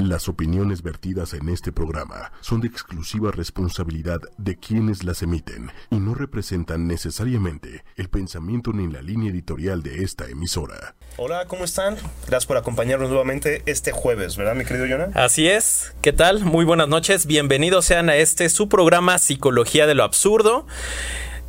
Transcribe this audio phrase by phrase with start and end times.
[0.00, 5.96] Las opiniones vertidas en este programa son de exclusiva responsabilidad de quienes las emiten y
[5.96, 10.94] no representan necesariamente el pensamiento ni la línea editorial de esta emisora.
[11.18, 11.96] Hola, ¿cómo están?
[12.26, 15.10] Gracias por acompañarnos nuevamente este jueves, ¿verdad, mi querido Jonah?
[15.22, 15.92] Así es.
[16.00, 16.46] ¿Qué tal?
[16.46, 17.26] Muy buenas noches.
[17.26, 20.66] Bienvenidos sean a este su programa Psicología de lo Absurdo.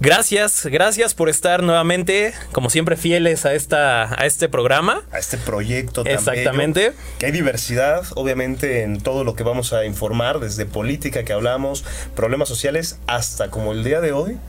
[0.02, 5.04] Gracias, gracias por estar nuevamente, como siempre, fieles a esta, a este programa.
[5.12, 6.90] A este proyecto tan Exactamente.
[6.90, 11.34] bello, que hay diversidad, obviamente, en todo lo que vamos a informar, desde política que
[11.34, 14.40] hablamos, problemas sociales, hasta como el día de hoy,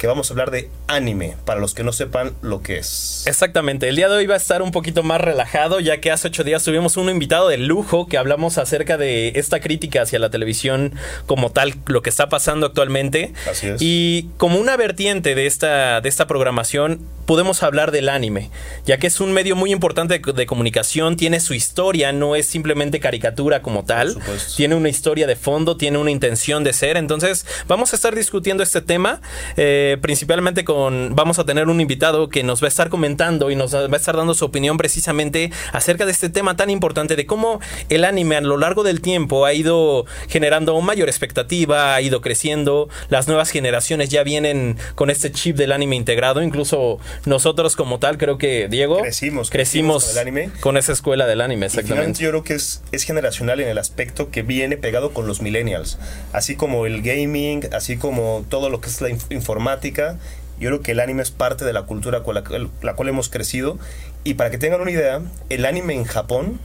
[0.00, 3.22] que vamos a hablar de anime, para los que no sepan lo que es.
[3.26, 6.28] Exactamente, el día de hoy va a estar un poquito más relajado, ya que hace
[6.28, 10.30] ocho días tuvimos un invitado de lujo que hablamos acerca de esta crítica hacia la
[10.30, 10.94] televisión
[11.26, 13.34] como tal, lo que está pasando actualmente.
[13.48, 13.82] Así es.
[13.82, 18.50] Y como una vertiente de esta, de esta programación, podemos hablar del anime,
[18.86, 22.46] ya que es un medio muy importante de, de comunicación, tiene su historia, no es
[22.46, 24.16] simplemente caricatura como tal,
[24.56, 28.64] tiene una historia de fondo, tiene una intención de ser, entonces vamos a estar discutiendo
[28.64, 29.20] este tema,
[29.56, 33.56] eh, principalmente con, vamos a tener un invitado que nos va a estar comentando y
[33.56, 37.26] nos va a estar dando su opinión precisamente acerca de este tema tan importante, de
[37.26, 42.20] cómo el anime a lo largo del tiempo ha ido generando mayor expectativa, ha ido
[42.20, 47.98] creciendo, las nuevas generaciones ya vienen con este chip del anime integrado, incluso nosotros como
[47.98, 50.50] tal, creo que Diego, Crecimos, crecimos crecimos, con el anime.
[50.60, 52.22] con esa escuela del anime, Y exactamente.
[52.22, 55.98] yo creo que es, es generacional en el aspecto que viene pegado con los millennials.
[56.32, 59.26] Así como el gaming, así como todo lo que es la inf-
[60.58, 63.08] Yo creo que el anime es parte de la cultura con la, cual- la cual
[63.08, 63.78] hemos crecido.
[64.24, 66.60] Y para que tengan una idea, el anime en Japón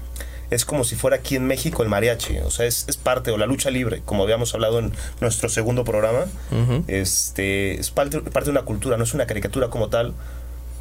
[0.52, 2.38] es como si fuera aquí en México el mariachi.
[2.40, 4.92] O sea, es, es parte, o la lucha libre, como habíamos hablado en
[5.22, 6.26] nuestro segundo programa.
[6.88, 10.14] este, es parte, parte de una cultura, no es una caricatura como tal.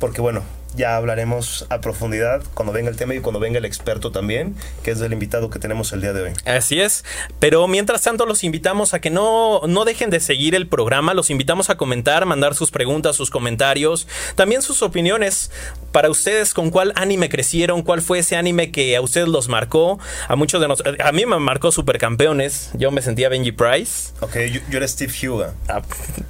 [0.00, 0.42] Porque bueno,
[0.76, 4.90] ya hablaremos a profundidad cuando venga el tema y cuando venga el experto también, que
[4.90, 6.32] es el invitado que tenemos el día de hoy.
[6.44, 7.04] Así es,
[7.38, 11.30] pero mientras tanto los invitamos a que no, no dejen de seguir el programa, los
[11.30, 15.50] invitamos a comentar, mandar sus preguntas, sus comentarios, también sus opiniones
[15.92, 19.98] para ustedes con cuál anime crecieron, cuál fue ese anime que a ustedes los marcó,
[20.28, 24.12] a muchos de nosotros, a mí me marcó Supercampeones, yo me sentía Benji Price.
[24.20, 25.54] Ok, yo, yo era Steve Huga.
[25.68, 25.82] Ah,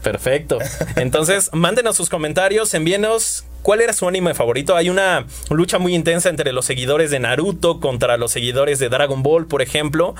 [0.02, 0.58] perfecto.
[0.96, 4.76] Entonces, mándenos sus comentarios, envíenos cuál era su anime favorito.
[4.76, 9.22] Hay una lucha muy intensa entre los seguidores de Naruto contra los seguidores de Dragon
[9.22, 10.14] Ball, por ejemplo.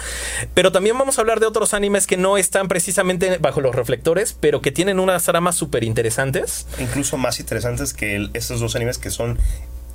[0.54, 4.36] Pero también vamos a hablar de otros animes que no están precisamente bajo los reflectores,
[4.38, 6.66] pero que tienen unas tramas súper interesantes.
[6.78, 9.38] Incluso más interesantes que estos dos animes que son,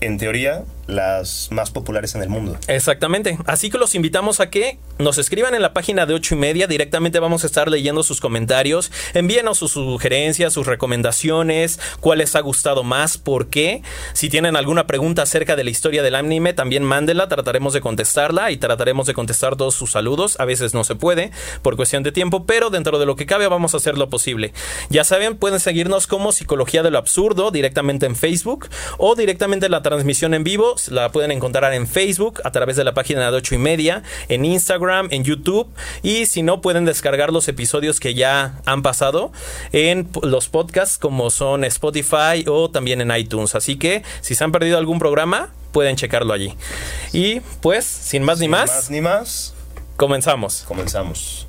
[0.02, 2.58] en teoría, las más populares en el mundo.
[2.68, 3.38] Exactamente.
[3.46, 6.68] Así que los invitamos a que nos escriban en la página de ocho y media.
[6.68, 8.92] Directamente vamos a estar leyendo sus comentarios.
[9.14, 13.84] Envíenos sus sugerencias, sus recomendaciones, cuál les ha gustado más, por qué.
[14.14, 17.28] Si tienen alguna pregunta acerca de la historia del anime, también mándela.
[17.28, 20.40] Trataremos de contestarla y trataremos de contestar todos sus saludos.
[20.40, 23.48] A veces no se puede por cuestión de tiempo, pero dentro de lo que cabe
[23.48, 24.54] vamos a hacer lo posible.
[24.90, 28.68] Ya saben, pueden seguirnos como Psicología de lo Absurdo directamente en Facebook
[28.98, 30.78] o directamente la transmisión en vivo.
[30.88, 34.46] La pueden encontrar en Facebook a través de la página de ocho y media, en
[34.46, 35.68] Instagram, en YouTube
[36.02, 39.32] y si no pueden descargar los episodios que ya han pasado
[39.72, 43.56] en los podcasts como son Spotify o también en iTunes.
[43.56, 46.56] Así que si se han perdido algún programa pueden checarlo allí.
[47.14, 49.54] Y pues, sin más ni más, más ni más,
[49.98, 50.64] comenzamos.
[50.68, 51.48] comenzamos.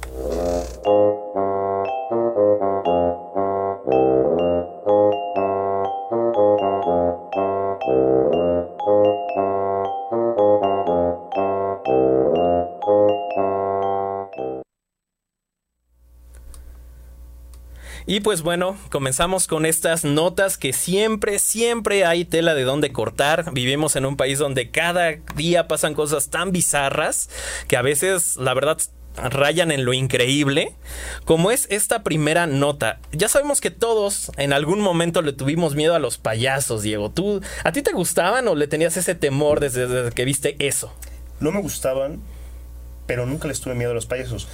[18.11, 23.53] Y pues bueno, comenzamos con estas notas que siempre, siempre hay tela de dónde cortar.
[23.53, 27.31] Vivimos en un país donde cada día pasan cosas tan bizarras
[27.69, 28.79] que a veces, la verdad,
[29.15, 30.75] rayan en lo increíble,
[31.25, 32.99] como es esta primera nota.
[33.13, 37.13] Ya sabemos que todos en algún momento le tuvimos miedo a los payasos, Diego.
[37.13, 40.93] ¿Tú, ¿A ti te gustaban o le tenías ese temor desde, desde que viste eso?
[41.39, 42.21] No me gustaban,
[43.07, 44.49] pero nunca les tuve miedo a los payasos.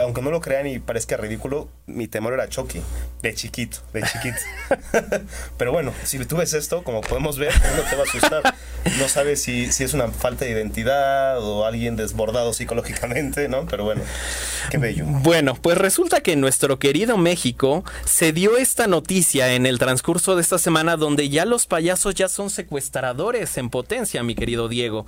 [0.00, 2.80] Aunque no lo crean y parezca ridículo, mi temor era Chucky,
[3.22, 4.38] de chiquito, de chiquito.
[5.58, 8.54] pero bueno, si tú ves esto, como podemos ver, no te va a asustar.
[8.98, 13.66] No sabes si, si es una falta de identidad o alguien desbordado psicológicamente, ¿no?
[13.66, 14.02] Pero bueno,
[14.70, 15.04] qué bello.
[15.06, 20.34] Bueno, pues resulta que en nuestro querido México se dio esta noticia en el transcurso
[20.34, 25.06] de esta semana donde ya los payasos ya son secuestradores en potencia, mi querido Diego.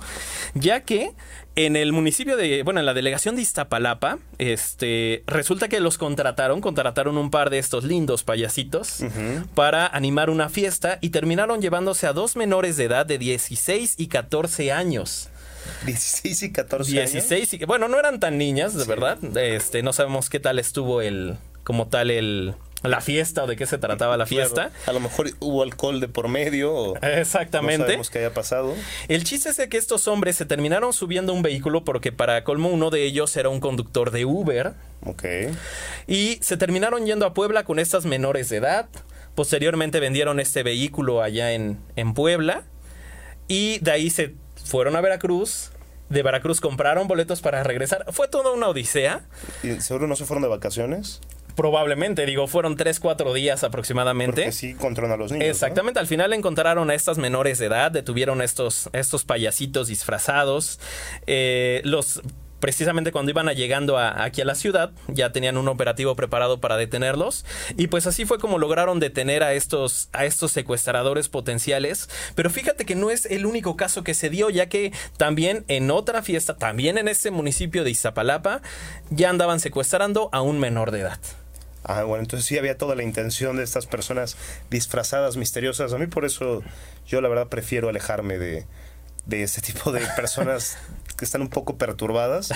[0.53, 1.13] Ya que
[1.55, 6.59] en el municipio de, bueno, en la delegación de Iztapalapa, este, resulta que los contrataron,
[6.59, 9.03] contrataron un par de estos lindos payasitos
[9.53, 14.07] para animar una fiesta y terminaron llevándose a dos menores de edad de 16 y
[14.07, 15.29] 14 años.
[15.85, 19.17] 16 y 14 16 y bueno, no eran tan niñas, de verdad.
[19.37, 22.53] Este, no sabemos qué tal estuvo el como tal el
[22.87, 24.71] la fiesta o de qué se trataba la fiesta.
[24.85, 26.95] A lo mejor hubo alcohol de por medio.
[27.01, 27.79] Exactamente.
[27.79, 28.73] No sabemos qué haya pasado.
[29.07, 32.69] El chiste es de que estos hombres se terminaron subiendo un vehículo porque para colmo
[32.69, 34.73] uno de ellos era un conductor de Uber.
[35.05, 35.23] Ok.
[36.07, 38.87] Y se terminaron yendo a Puebla con estas menores de edad.
[39.35, 42.63] Posteriormente vendieron este vehículo allá en, en Puebla.
[43.47, 44.33] Y de ahí se
[44.63, 45.71] fueron a Veracruz.
[46.09, 48.05] De Veracruz compraron boletos para regresar.
[48.11, 49.23] Fue toda una odisea.
[49.63, 51.19] ¿Y seguro no se fueron de vacaciones?
[51.55, 54.43] Probablemente, digo, fueron 3, 4 días aproximadamente.
[54.43, 55.47] Porque sí a los niños.
[55.47, 60.79] Exactamente, al final encontraron a estas menores de edad, detuvieron a estos, estos payasitos disfrazados.
[61.27, 62.21] Eh, los
[62.65, 66.77] precisamente cuando iban a llegando aquí a la ciudad, ya tenían un operativo preparado para
[66.77, 67.45] detenerlos.
[67.77, 72.09] Y pues así fue como lograron detener a estos, a estos secuestradores potenciales.
[72.33, 75.91] Pero fíjate que no es el único caso que se dio, ya que también en
[75.91, 78.63] otra fiesta, también en este municipio de Iztapalapa,
[79.11, 81.19] ya andaban secuestrando a un menor de edad.
[81.87, 84.37] Ah, bueno, entonces sí había toda la intención de estas personas
[84.71, 85.93] disfrazadas, misteriosas.
[85.93, 86.63] A mí por eso
[87.07, 88.65] yo la verdad prefiero alejarme de,
[89.25, 90.77] de ese tipo de personas
[91.15, 92.51] que están un poco perturbadas.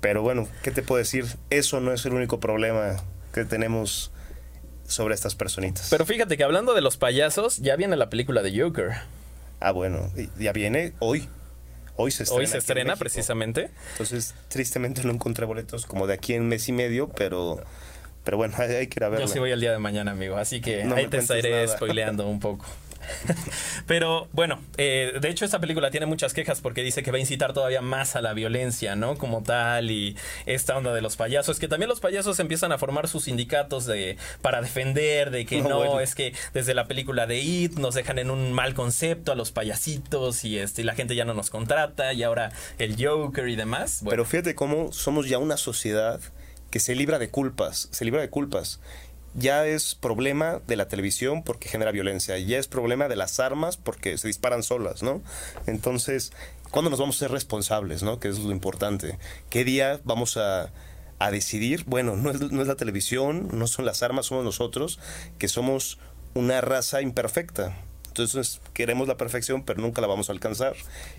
[0.00, 1.26] Pero bueno, ¿qué te puedo decir?
[1.48, 2.96] Eso no es el único problema
[3.32, 4.12] que tenemos
[4.86, 5.88] sobre estas personitas.
[5.90, 8.92] Pero fíjate que hablando de los payasos, ya viene la película de Joker.
[9.60, 11.28] Ah, bueno, ya viene hoy.
[11.96, 12.40] Hoy se estrena.
[12.40, 13.70] Hoy se estrena precisamente.
[13.92, 17.62] Entonces, tristemente no encontré boletos como de aquí en mes y medio, pero
[18.24, 19.26] pero bueno, hay, que ir a verlo.
[19.26, 20.36] Yo sí voy el día de mañana, amigo.
[20.36, 22.66] Así que ahí te estaré spoileando un poco.
[23.86, 27.20] Pero bueno, eh, de hecho esta película tiene muchas quejas porque dice que va a
[27.20, 29.16] incitar todavía más a la violencia, ¿no?
[29.16, 33.08] Como tal y esta onda de los payasos, que también los payasos empiezan a formar
[33.08, 37.78] sus sindicatos de para defender de que no, es que desde la película de It
[37.78, 41.24] nos dejan en un mal concepto a los payasitos y este y la gente ya
[41.24, 44.02] no nos contrata y ahora el Joker y demás.
[44.08, 46.20] Pero fíjate cómo somos ya una sociedad
[46.70, 48.80] que se libra de culpas, se libra de culpas.
[49.34, 53.76] Ya es problema de la televisión porque genera violencia, ya es problema de las armas
[53.76, 55.22] porque se disparan solas, ¿no?
[55.66, 56.32] Entonces,
[56.70, 58.18] ¿cuándo nos vamos a ser responsables, ¿no?
[58.18, 59.18] Que es lo importante.
[59.48, 60.72] ¿Qué día vamos a,
[61.20, 61.84] a decidir?
[61.84, 64.98] Bueno, no es, no es la televisión, no son las armas, somos nosotros,
[65.38, 65.98] que somos
[66.34, 67.76] una raza imperfecta.
[68.08, 70.74] Entonces queremos la perfección, pero nunca la vamos a alcanzar.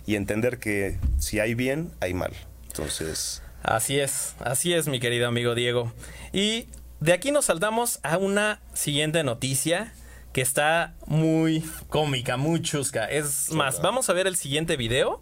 [0.05, 2.33] Y entender que si hay bien, hay mal.
[2.67, 3.41] Entonces...
[3.63, 5.91] Así es, así es mi querido amigo Diego.
[6.33, 6.67] Y
[6.99, 9.93] de aquí nos saltamos a una siguiente noticia
[10.33, 13.05] que está muy cómica, muy chusca.
[13.05, 15.21] Es más, vamos a ver el siguiente video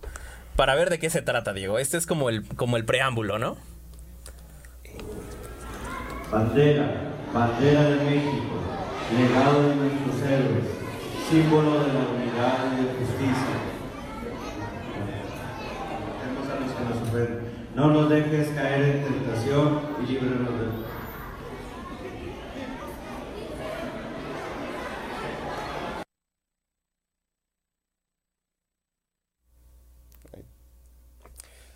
[0.55, 1.79] para ver de qué se trata, Diego.
[1.79, 3.57] Este es como el, como el preámbulo, ¿no?
[6.31, 8.61] Bandera, bandera de México,
[9.17, 10.65] legado de nuestros héroes,
[11.29, 13.55] símbolo de la unidad y de justicia.
[16.49, 17.48] a los que nos
[17.79, 20.69] no nos dejes caer en tentación y líbranos del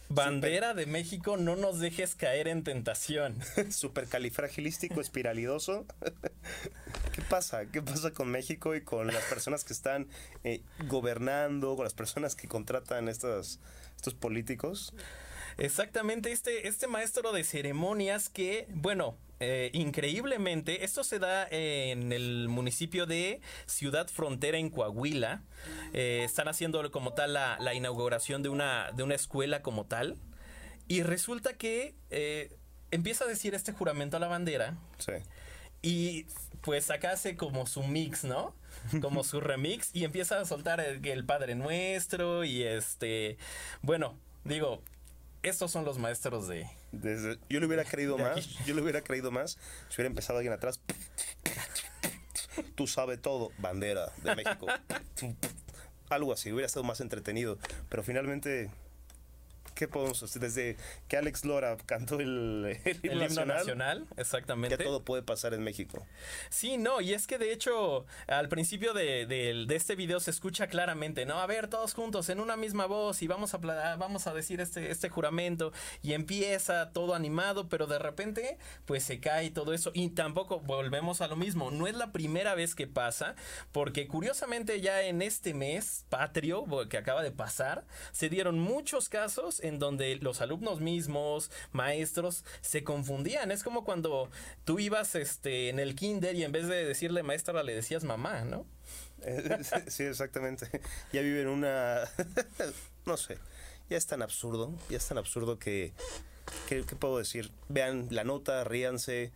[0.09, 3.39] Bandera de México, no nos dejes caer en tentación.
[3.71, 5.85] Supercalifragilístico espiralidoso.
[7.13, 7.65] ¿Qué pasa?
[7.67, 10.07] ¿Qué pasa con México y con las personas que están
[10.43, 13.61] eh, gobernando, con las personas que contratan estos,
[13.95, 14.93] estos políticos?
[15.57, 22.47] Exactamente, este, este maestro de ceremonias que, bueno, eh, increíblemente, esto se da en el
[22.47, 25.43] municipio de Ciudad Frontera en Coahuila.
[25.91, 30.15] Eh, están haciendo como tal la, inauguración de una, de una escuela como tal.
[30.87, 32.55] Y resulta que eh,
[32.91, 34.77] empieza a decir este juramento a la bandera.
[34.97, 35.13] Sí.
[35.81, 36.25] Y
[36.61, 38.55] pues acá hace como su mix, ¿no?
[39.01, 43.37] Como su remix y empieza a soltar el, el Padre Nuestro y este,
[43.81, 44.81] bueno, digo,
[45.43, 46.67] estos son los maestros de...
[47.49, 49.57] yo le hubiera creído más, yo le hubiera creído más
[49.89, 50.79] si hubiera empezado alguien atrás.
[52.75, 54.67] Tú sabes todo, bandera de México.
[56.09, 57.57] Algo así, hubiera estado más entretenido.
[57.89, 58.69] Pero finalmente
[59.75, 60.41] ¿qué podemos hacer?
[60.41, 60.77] Desde
[61.07, 64.77] que Alex Lora cantó el, himno, nacional, exactamente.
[64.77, 66.05] Que todo puede pasar en México.
[66.49, 71.25] Sí, no, y es que de hecho, al principio de, este video se escucha claramente,
[71.25, 71.39] ¿no?
[71.39, 74.91] A ver, todos juntos, en una misma voz, y vamos a, vamos a decir este,
[74.91, 80.09] este juramento, y empieza todo animado, pero de repente, pues se cae todo eso, y
[80.09, 83.35] tampoco volvemos a lo mismo, no es la primera vez que pasa,
[83.71, 89.59] porque curiosamente ya en este mes patrio que acaba de pasar, se dieron muchos casos
[89.63, 93.51] en donde los alumnos mismos, maestros, se confundían.
[93.51, 94.29] Es como cuando
[94.65, 98.43] tú ibas este, en el kinder y en vez de decirle maestra le decías mamá,
[98.43, 98.65] ¿no?
[99.21, 100.69] Eh, sí, exactamente.
[101.11, 102.01] Ya viven una...
[103.05, 103.37] no sé.
[103.89, 105.93] ya es tan absurdo, ya es tan absurdo que,
[106.67, 107.51] ¿qué, qué puedo decir?
[107.69, 109.31] Vean la nota, ríanse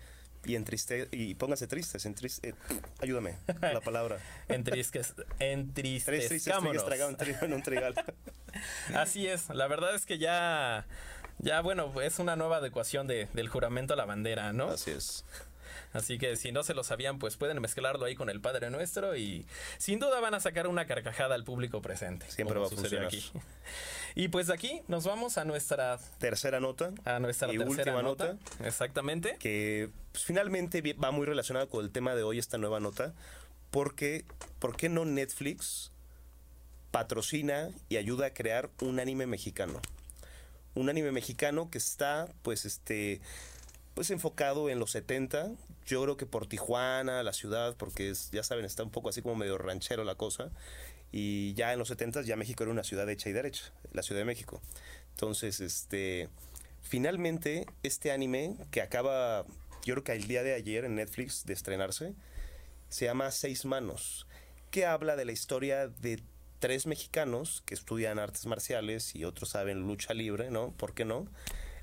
[0.48, 2.54] y entriste y pónganse tristes, entriste, eh,
[3.02, 4.18] ayúdame, la palabra.
[4.48, 6.86] Tres tristes entristezcámonos.
[7.18, 7.94] trigo en un trigal.
[8.96, 10.88] Así es, la verdad es que ya,
[11.40, 14.70] ya bueno, es una nueva adecuación de, del juramento a la bandera, ¿no?
[14.70, 15.26] Así es.
[15.98, 19.16] Así que si no se lo sabían, pues pueden mezclarlo ahí con el Padre Nuestro
[19.16, 19.46] y
[19.78, 22.30] sin duda van a sacar una carcajada al público presente.
[22.30, 23.44] Siempre va a sucedió funcionar.
[24.16, 28.02] Y pues de aquí nos vamos a nuestra Tercera nota, a nuestra Y tercera última
[28.02, 28.34] nota.
[28.34, 28.68] nota.
[28.68, 29.38] Exactamente.
[29.40, 33.14] que pues, finalmente va muy relacionada con el tema de hoy, esta nueva nota,
[33.70, 34.26] porque
[34.60, 35.92] ¿por qué no Netflix
[36.92, 39.82] patrocina y ayuda a crear un anime mexicano?
[40.74, 43.22] Un anime mexicano que está, pues, este,
[43.98, 45.54] pues enfocado en los 70,
[45.88, 49.36] yo creo que por Tijuana, la ciudad, porque ya saben, está un poco así como
[49.36, 50.52] medio ranchero la cosa,
[51.12, 54.22] y ya en los 70 ya México era una ciudad hecha y derecha, la Ciudad
[54.22, 54.62] de México.
[55.14, 56.30] Entonces, este,
[56.84, 59.48] finalmente, este anime que acaba,
[59.84, 62.14] yo creo que el día de ayer en Netflix de estrenarse,
[62.90, 64.28] se llama Seis Manos,
[64.70, 66.22] que habla de la historia de
[66.60, 70.70] tres mexicanos que estudian artes marciales y otros saben lucha libre, ¿no?
[70.78, 71.26] ¿Por qué no?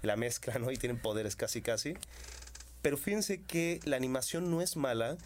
[0.04, 0.70] La mezcla, ¿no?
[0.70, 1.94] Y tienen poderes casi casi.
[2.82, 5.16] Pero fíjense que la animación no es mala,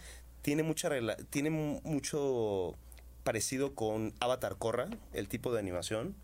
[0.42, 0.88] tiene mucha
[1.30, 2.76] tiene mu- mucho
[3.24, 6.14] parecido con Avatar Korra, el tipo de animación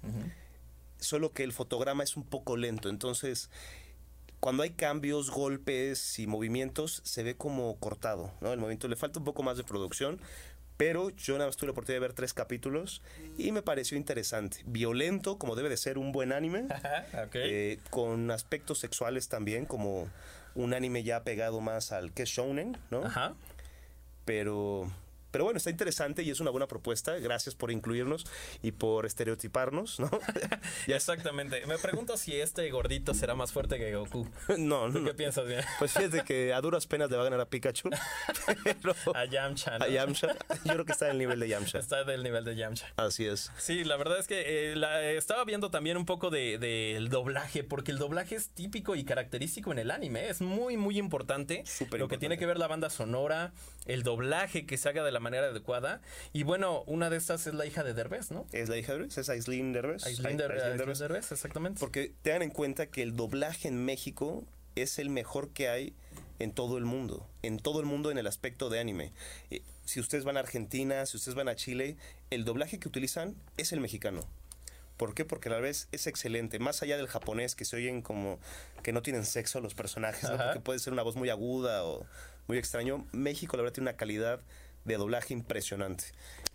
[1.00, 2.88] solo que el fotograma es un poco lento.
[2.88, 3.50] Entonces,
[4.40, 8.52] cuando hay cambios, golpes y movimientos, se ve como cortado, ¿no?
[8.52, 10.18] El movimiento le falta un poco más de producción.
[10.76, 13.00] Pero yo nada más tuve la oportunidad de ver tres capítulos
[13.38, 14.58] y me pareció interesante.
[14.66, 16.66] Violento, como debe de ser un buen anime.
[16.70, 17.34] Ajá, ok.
[17.36, 20.08] eh, con aspectos sexuales también, como
[20.56, 23.04] un anime ya pegado más al que es shounen, ¿no?
[23.04, 23.34] Ajá.
[24.24, 24.90] pero
[25.34, 27.18] pero bueno, está interesante y es una buena propuesta.
[27.18, 28.24] Gracias por incluirnos
[28.62, 30.08] y por estereotiparnos, ¿no?
[30.86, 31.66] Exactamente.
[31.66, 34.28] Me pregunto si este gordito será más fuerte que Goku.
[34.58, 35.04] no, ¿Tú no.
[35.06, 35.62] qué piensas bien?
[35.80, 37.90] Pues fíjate que a duras penas le va a ganar a Pikachu.
[38.64, 39.84] Pero A Yamcha, ¿no?
[39.84, 41.78] a Yamcha, yo creo que está en el nivel de Yamcha.
[41.80, 42.86] Está del nivel de Yamcha.
[42.96, 43.50] Así es.
[43.58, 46.94] Sí, la verdad es que eh, la- eh, estaba viendo también un poco del de,
[46.94, 50.28] del doblaje, porque el doblaje es típico y característico en el anime.
[50.28, 51.64] Es muy, muy importante.
[51.66, 53.52] Súper Lo que tiene que ver la banda sonora,
[53.86, 56.00] el doblaje que se haga de la manera adecuada.
[56.32, 58.46] Y bueno, una de estas es la hija de Derbez, ¿no?
[58.52, 60.04] Es la hija de Derbez, es Aislinn Derbez.
[60.06, 60.98] Aislinn Der- Ai- Aislinn Aislinn Derbez.
[60.98, 61.80] Derbez, exactamente.
[61.80, 65.94] Porque tengan en cuenta que el doblaje en México es el mejor que hay
[66.38, 67.28] en todo el mundo.
[67.42, 69.12] En todo el mundo en el aspecto de anime.
[69.50, 71.96] Eh, si ustedes van a Argentina, si ustedes van a Chile,
[72.30, 74.26] el doblaje que utilizan es el mexicano.
[74.96, 75.24] ¿Por qué?
[75.24, 76.58] Porque a la vez es excelente.
[76.60, 78.38] Más allá del japonés que se oyen como
[78.82, 80.36] que no tienen sexo los personajes, ¿no?
[80.38, 82.06] Porque puede ser una voz muy aguda o
[82.46, 83.06] muy extraño.
[83.12, 84.40] México la verdad tiene una calidad
[84.84, 86.04] de doblaje impresionante.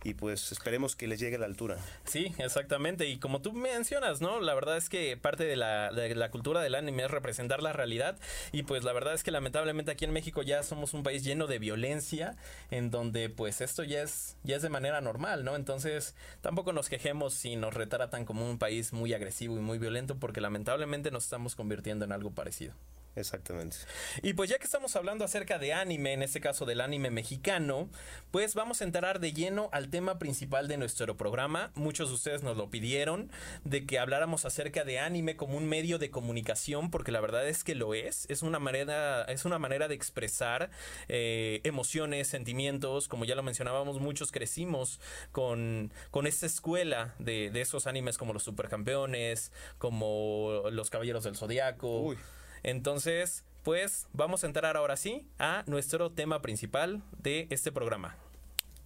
[0.02, 1.76] Y pues esperemos que les llegue a la altura.
[2.04, 3.06] Sí, exactamente.
[3.06, 4.40] Y como tú mencionas, ¿no?
[4.40, 7.74] La verdad es que parte de la, de la cultura del anime es representar la
[7.74, 8.18] realidad.
[8.50, 11.46] Y pues la verdad es que lamentablemente aquí en México ya somos un país lleno
[11.46, 12.36] de violencia,
[12.70, 15.54] en donde pues esto ya es, ya es de manera normal, ¿no?
[15.54, 20.16] Entonces tampoco nos quejemos si nos retratan como un país muy agresivo y muy violento,
[20.18, 22.72] porque lamentablemente nos estamos convirtiendo en algo parecido.
[23.16, 23.76] Exactamente.
[24.22, 27.88] Y pues ya que estamos hablando acerca de anime, en este caso del anime mexicano,
[28.30, 31.72] pues vamos a entrar de lleno al tema principal de nuestro programa.
[31.74, 33.30] Muchos de ustedes nos lo pidieron,
[33.64, 37.64] de que habláramos acerca de anime como un medio de comunicación, porque la verdad es
[37.64, 38.26] que lo es.
[38.30, 40.70] Es una manera, es una manera de expresar
[41.08, 43.08] eh, emociones, sentimientos.
[43.08, 45.00] Como ya lo mencionábamos, muchos crecimos
[45.32, 51.36] con, con esta escuela de, de esos animes como los supercampeones, como los caballeros del
[51.36, 52.02] zodiaco.
[52.02, 52.18] Uy.
[52.62, 58.16] Entonces, pues vamos a entrar ahora sí a nuestro tema principal de este programa.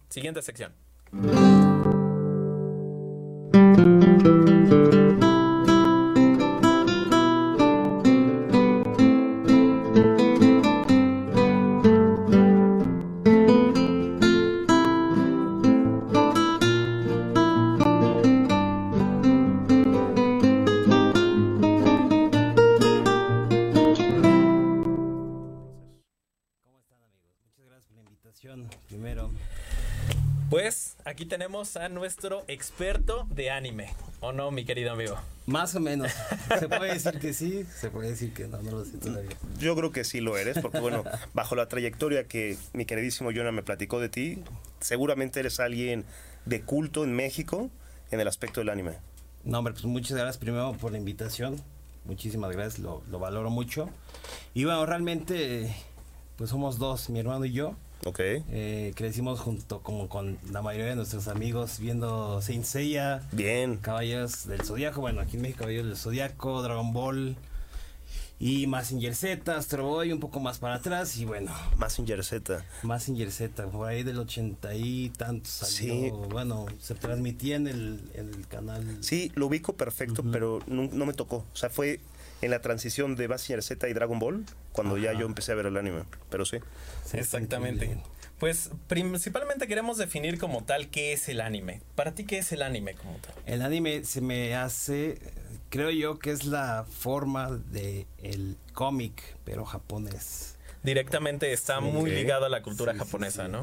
[0.09, 0.73] Siguiente sección.
[31.25, 33.89] Aquí tenemos a nuestro experto de anime.
[34.19, 35.17] ¿O no, mi querido amigo?
[35.47, 36.11] más o menos.
[36.59, 39.31] Se puede decir que sí, se puede decir que no, no lo sé todavía.
[39.57, 41.03] Yo creo que sí lo eres, porque bueno,
[41.33, 44.43] bajo la trayectoria que mi queridísimo Jonah me platicó de ti,
[44.79, 46.05] seguramente eres alguien
[46.45, 47.71] de culto en México
[48.11, 48.93] en el aspecto del anime.
[49.43, 51.59] No, hombre, pues muchas gracias primero por la invitación.
[52.05, 53.89] Muchísimas gracias, lo, lo valoro mucho.
[54.53, 55.75] Y bueno, realmente,
[56.37, 57.75] pues somos dos, mi hermano y yo.
[58.07, 58.19] Ok.
[58.21, 63.77] Eh, crecimos junto como con la mayoría de nuestros amigos viendo Saint Seiya, Bien.
[63.77, 67.35] Caballeros del Zodiaco, bueno, aquí en México Caballeros del Zodiaco, Dragon Ball
[68.37, 72.63] y Mazinger Z, Astro Boy, un poco más para atrás y bueno, Massinger Z.
[72.83, 76.11] Mazinger Z, por ahí del 80 y tantos salió, Sí.
[76.29, 78.97] bueno, se transmitía en el, en el canal.
[79.01, 81.37] Sí, lo ubico perfecto, pero no, no me tocó.
[81.37, 82.01] O sea, fue
[82.41, 85.67] en la transición de Massinger Z y Dragon Ball cuando ya yo empecé a ver
[85.67, 86.03] el anime.
[86.29, 86.57] Pero sí.
[87.13, 87.97] Exactamente.
[88.39, 91.81] Pues principalmente queremos definir como tal qué es el anime.
[91.95, 93.33] Para ti, ¿qué es el anime como tal?
[93.45, 95.19] El anime se me hace,
[95.69, 100.57] creo yo que es la forma de el cómic, pero japonés.
[100.83, 103.51] Directamente está muy ligado a la cultura Sí, sí, japonesa, sí.
[103.51, 103.61] ¿no?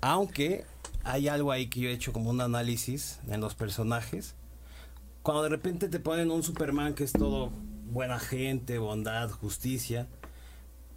[0.00, 0.64] Aunque
[1.04, 4.36] hay algo ahí que yo he hecho como un análisis en los personajes.
[5.22, 7.52] Cuando de repente te ponen un Superman que es todo
[7.92, 10.06] buena gente, bondad, justicia,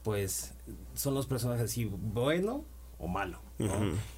[0.03, 0.53] pues
[0.93, 2.63] son los personajes así, bueno
[2.99, 3.39] o malo.
[3.57, 3.73] ¿no?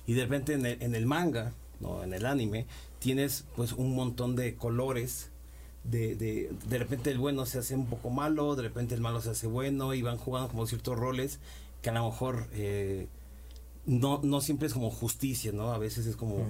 [0.06, 2.04] Y de repente en el, en el manga, ¿no?
[2.04, 2.66] en el anime,
[3.00, 5.32] tienes pues un montón de colores.
[5.84, 9.22] De, de, de repente el bueno se hace un poco malo, de repente el malo
[9.22, 11.40] se hace bueno y van jugando como ciertos roles
[11.82, 13.08] que a lo mejor eh,
[13.86, 15.72] no, no siempre es como justicia, ¿no?
[15.72, 16.46] A veces es como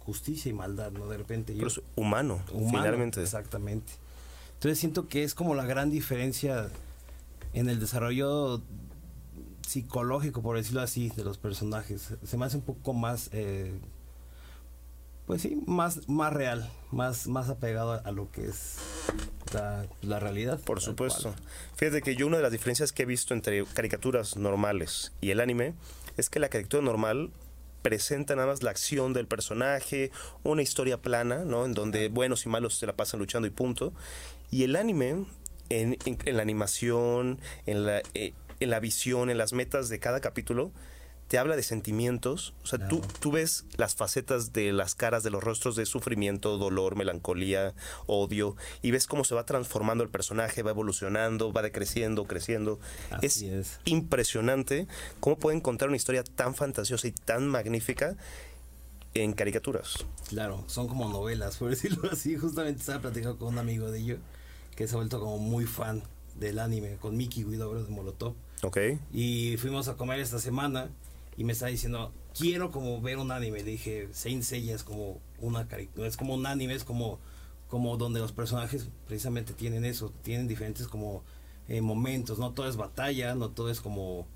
[0.00, 1.06] justicia y maldad, ¿no?
[1.06, 1.58] De repente yo...
[1.58, 3.22] Pero es humano, Humano, finalmente.
[3.22, 3.92] Exactamente.
[4.60, 6.68] Entonces siento que es como la gran diferencia
[7.54, 8.60] en el desarrollo
[9.66, 12.12] psicológico, por decirlo así, de los personajes.
[12.22, 13.72] Se me hace un poco más, eh,
[15.26, 18.76] pues sí, más, más real, más, más apegado a, lo que es
[19.54, 20.60] la, la realidad.
[20.60, 21.32] Por supuesto.
[21.32, 21.42] cual.
[21.76, 25.40] Fíjate que yo una de las diferencias que he visto entre caricaturas normales y el
[25.40, 25.72] anime
[26.18, 27.30] es que la caricatura normal
[27.80, 30.10] presenta nada más la acción del personaje,
[30.42, 31.64] una historia plana, ¿no?
[31.64, 33.94] En donde buenos y malos se la pasan luchando y punto.
[34.50, 35.24] Y el anime,
[35.68, 39.98] en, en- en la animación, en la, eh, en la visión, en las metas de
[40.00, 40.72] cada capítulo,
[41.28, 42.54] te habla de sentimientos.
[42.64, 43.14] O sea, tú, Claro.
[43.20, 47.72] tú ves las facetas de las caras, de los rostros de sufrimiento, dolor, melancolía,
[48.06, 52.80] odio, y ves cómo se va transformando el personaje, va evolucionando, va decreciendo, creciendo.
[53.22, 53.44] Es.
[53.84, 54.88] impresionante
[55.20, 58.16] cómo pueden contar una historia tan fantasiosa y tan magnífica
[59.14, 60.04] en caricaturas.
[60.28, 62.36] Claro, son como novelas, por decirlo así.
[62.36, 64.18] Justamente estaba platicando con un amigo de ello
[64.80, 66.02] que se ha vuelto como muy fan
[66.36, 68.32] del anime, con Mickey Guidobro de Molotov.
[68.62, 68.78] ¿Ok?
[69.12, 70.88] Y fuimos a comer esta semana
[71.36, 73.58] y me estaba diciendo, quiero como ver un anime.
[73.58, 77.18] Le dije, Saint Seiya es como una caricatura, es como un anime, es como,
[77.68, 81.24] como donde los personajes precisamente tienen eso, tienen diferentes como
[81.68, 84.26] eh, momentos, no todo es batalla, no todo es como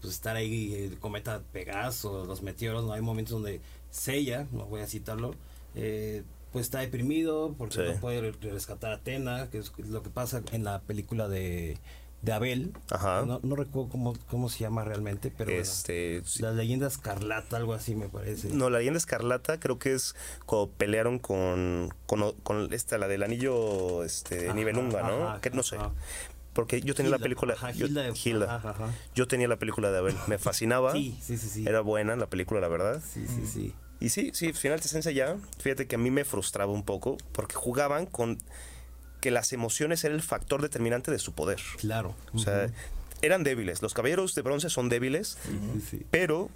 [0.00, 3.60] pues estar ahí el cometa Pegaso, los meteoros, no hay momentos donde
[3.90, 5.34] Seiya, no voy a citarlo,
[5.74, 6.22] eh,
[6.56, 7.82] pues está deprimido porque Sí.
[7.86, 11.76] no puede re- rescatar a Atena, que es lo que pasa en la película de,
[12.22, 12.72] de Abel.
[12.90, 13.24] Ajá.
[13.26, 16.40] No, no recuerdo cómo, cómo se llama realmente, pero bueno, este, sí.
[16.42, 18.48] la leyenda escarlata, algo así me parece.
[18.48, 20.14] No, la leyenda escarlata creo que es
[20.46, 25.28] cuando pelearon con, con, con esta, la del anillo este, Ajá, Nibelunga, ¿no?
[25.28, 25.76] ajá, que no sé.
[26.54, 27.52] Porque yo tenía la película.
[27.52, 28.56] ajá, yo, Hilda de- Hilda.
[28.56, 28.88] ajá, ajá.
[29.14, 30.16] Yo tenía la película de Abel.
[30.26, 30.92] Me fascinaba.
[30.94, 31.64] Sí, sí, sí, sí.
[31.68, 33.02] Era buena la película, la verdad.
[33.06, 33.74] Sí, sí, sí.
[34.00, 37.54] Y sí, sí, Final Esencia ya, fíjate que a mí me frustraba un poco porque
[37.54, 38.38] jugaban con
[39.20, 41.60] que las emociones era el factor determinante de su poder.
[41.78, 42.14] Claro.
[42.34, 42.70] O sea,
[43.22, 43.82] eran débiles.
[43.82, 45.38] Los caballeros de bronce son débiles,
[46.10, 46.50] pero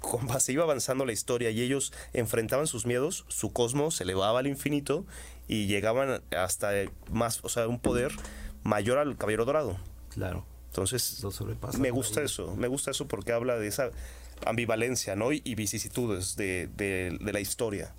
[0.00, 4.38] como se iba avanzando la historia y ellos enfrentaban sus miedos, su cosmos se elevaba
[4.38, 5.04] al infinito
[5.48, 6.70] y llegaban hasta
[7.10, 8.12] más, o sea, un poder
[8.62, 9.78] mayor al caballero dorado.
[10.10, 10.44] Claro.
[10.68, 11.24] Entonces,
[11.78, 13.90] me gusta eso, me gusta eso porque habla de esa
[14.44, 15.32] ambivalencia, ¿no?
[15.32, 17.94] Y, vicisitudes de, de- de la historia.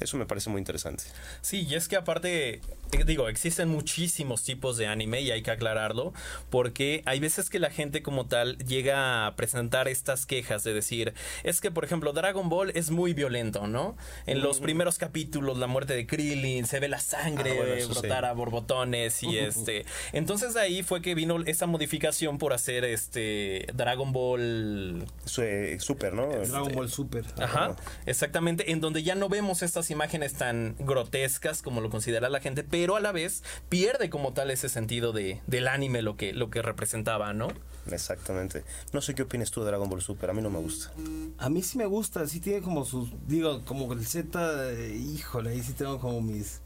[0.00, 1.04] Eso me parece muy interesante.
[1.40, 2.60] Sí, y es que aparte,
[3.06, 6.12] digo, existen muchísimos tipos de anime y hay que aclararlo,
[6.50, 11.14] porque hay veces que la gente como tal llega a presentar estas quejas de decir,
[11.44, 13.96] es que por ejemplo Dragon Ball es muy violento, ¿no?
[14.26, 18.24] En los primeros capítulos, la muerte de Krillin, se ve la sangre Ah, bueno, brotar
[18.24, 18.26] sí.
[18.26, 19.84] a borbotones y este...
[20.12, 25.04] Entonces de ahí fue que vino esa modificación por hacer este Dragon Ball
[25.38, 26.26] eh, súper, ¿no?
[26.28, 27.24] Dragon Este, Ball Super.
[27.38, 27.76] Ajá,
[28.06, 32.64] exactamente, en donde ya no vemos estas imágenes tan grotescas como lo considera la gente,
[32.64, 36.50] pero a la vez pierde como tal ese sentido de, del anime lo que, lo
[36.50, 37.48] que representaba, ¿no?
[37.90, 38.64] Exactamente.
[38.92, 40.92] No sé qué opinas tú de Dragon Ball Super, a mí no me gusta.
[41.38, 45.50] A mí sí me gusta, sí tiene como sus, digo, como el Z, eh, híjole,
[45.50, 46.60] ahí sí tengo como mis,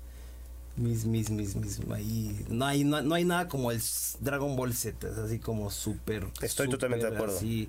[0.78, 3.80] mis, mis, mis, mis, ahí, no hay, no, no hay nada como el
[4.20, 6.26] Dragon Ball Z, es así como súper.
[6.40, 7.36] Estoy totalmente de acuerdo.
[7.36, 7.68] Así,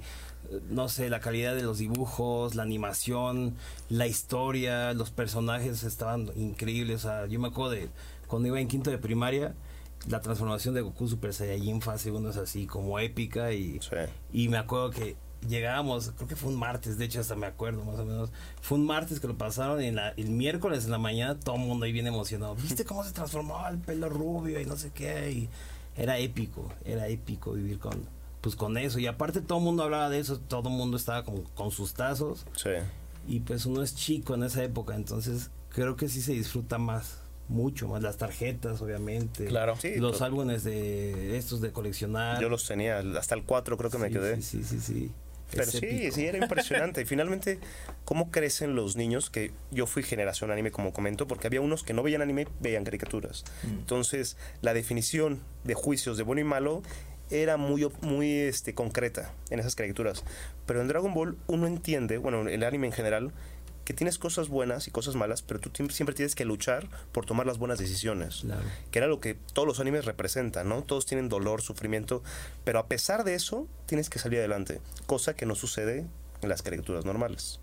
[0.51, 3.55] eh, no sé, la calidad de los dibujos, la animación,
[3.89, 7.89] la historia, los personajes estaban increíbles, o sea, yo me acuerdo de
[8.27, 9.55] cuando iba en quinto de primaria,
[10.07, 13.79] la transformación de Goku Super Saiyajin fase 1 es así como épica y...
[13.81, 13.97] Sí.
[14.31, 17.83] Y me acuerdo que llegábamos, creo que fue un martes, de hecho hasta me acuerdo
[17.85, 18.29] más o menos,
[18.61, 21.55] fue un martes que lo pasaron y en la- el miércoles en la mañana todo
[21.55, 24.91] el mundo ahí bien emocionado, ¿viste cómo se transformó el pelo rubio y no sé
[24.91, 25.31] qué?
[25.31, 25.49] Y
[25.95, 28.03] era épico, era épico vivir con,
[28.41, 31.23] pues con eso, y aparte todo el mundo hablaba de eso, todo el mundo estaba
[31.23, 32.69] como con sus tazos, Sí.
[33.27, 37.17] y pues uno es chico en esa época, entonces creo que sí se disfruta más,
[37.47, 39.75] mucho más, las tarjetas obviamente, Claro.
[39.77, 42.39] Sí, los álbumes de estos de coleccionar.
[42.39, 44.35] Yo los tenía, hasta el 4 creo que me quedé.
[44.41, 45.11] Sí, sí, sí, sí.
[45.51, 46.15] Pero sí, épico.
[46.15, 47.01] sí, era impresionante.
[47.03, 47.59] y finalmente,
[48.05, 49.29] ¿cómo crecen los niños?
[49.29, 52.83] Que yo fui generación anime, como comento, porque había unos que no veían anime, veían
[52.83, 53.45] caricaturas.
[53.63, 56.83] Entonces, la definición de juicios de bueno y malo
[57.31, 60.23] era muy, muy este, concreta en esas caricaturas.
[60.65, 63.31] Pero en Dragon Ball uno entiende, bueno, el anime en general,
[63.89, 67.47] que tienes cosas buenas y cosas malas, pero tú siempre tienes que luchar por tomar
[67.47, 68.61] las buenas decisiones Claro.
[68.91, 70.83] que era lo que todos los animes representan, ¿no?
[70.83, 72.21] Todos tienen dolor, sufrimiento,
[72.63, 76.05] pero a pesar de eso, tienes que salir adelante, cosa que no sucede
[76.43, 77.61] en las caricaturas normales.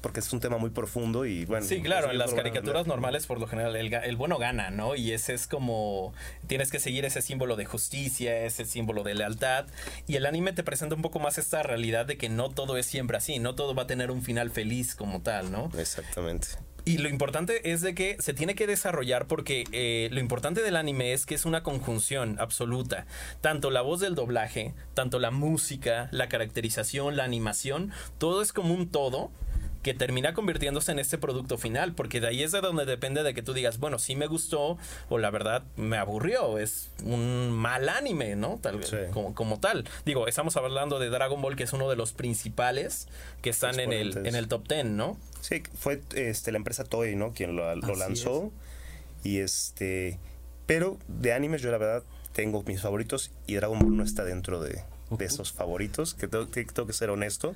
[0.00, 1.66] Porque es un tema muy profundo y bueno.
[1.66, 4.94] Sí, claro, en las caricaturas normales por lo general el bueno gana, ¿no?
[4.94, 6.12] Y ese es como
[6.46, 9.66] tienes que seguir ese símbolo de justicia, ese símbolo de lealtad
[10.06, 12.86] y el anime te presenta un poco más esta realidad de que no todo es
[12.86, 15.70] siempre así, no todo va a tener un final feliz como tal, ¿no?
[15.78, 16.48] Exactamente.
[16.88, 20.76] Y lo importante es de que se tiene que desarrollar porque eh, lo importante del
[20.76, 23.06] anime es que es una conjunción absoluta.
[23.40, 28.72] Tanto la voz del doblaje, tanto la música, la caracterización, la animación, todo es como
[28.72, 29.32] un todo
[29.86, 33.34] que termina convirtiéndose en este producto final, porque de ahí es de donde depende de
[33.34, 37.88] que tú digas, bueno, sí me gustó o la verdad me aburrió, es un mal
[37.88, 38.58] anime, ¿no?
[38.60, 38.96] Tal, Sí.
[39.12, 39.88] como, como tal.
[40.04, 43.06] Digo, estamos hablando de Dragon Ball, que es uno de los principales
[43.42, 45.16] que están en el, en el top 10, ¿no?
[45.40, 47.32] Sí, fue este, la empresa Toei, ¿no?
[47.32, 48.50] Quien lo, lanzó.
[49.22, 50.18] Y este.
[50.66, 54.60] Pero de animes, yo la verdad tengo mis favoritos y Dragon Ball no está dentro
[54.60, 57.54] de, de esos favoritos, que tengo, que tengo que ser honesto.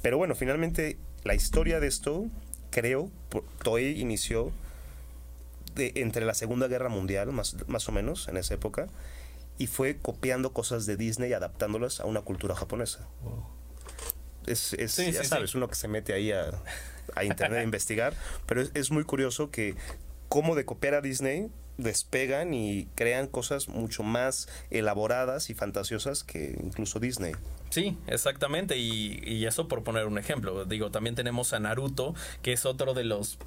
[0.00, 2.26] Pero bueno, finalmente la historia de esto,
[2.70, 4.52] creo, por- Toei inició
[5.74, 8.88] de, entre la Segunda Guerra Mundial, más, más o menos, en esa época,
[9.58, 13.06] y fue copiando cosas de Disney y adaptándolas a una cultura japonesa.
[14.46, 15.56] Es, es- Sí, ya sí, sabes, sí.
[15.58, 16.50] uno que se mete ahí a,
[17.14, 18.14] a internet a investigar,
[18.46, 19.74] pero es, es muy curioso que
[20.28, 21.50] cómo de copiar a Disney
[21.82, 27.32] despegan y crean cosas mucho más elaboradas y fantasiosas que incluso Disney.
[27.70, 28.76] Sí, exactamente.
[28.78, 30.64] Y, eso por poner un ejemplo.
[30.64, 33.38] Digo, también tenemos a Naruto, que es otro de los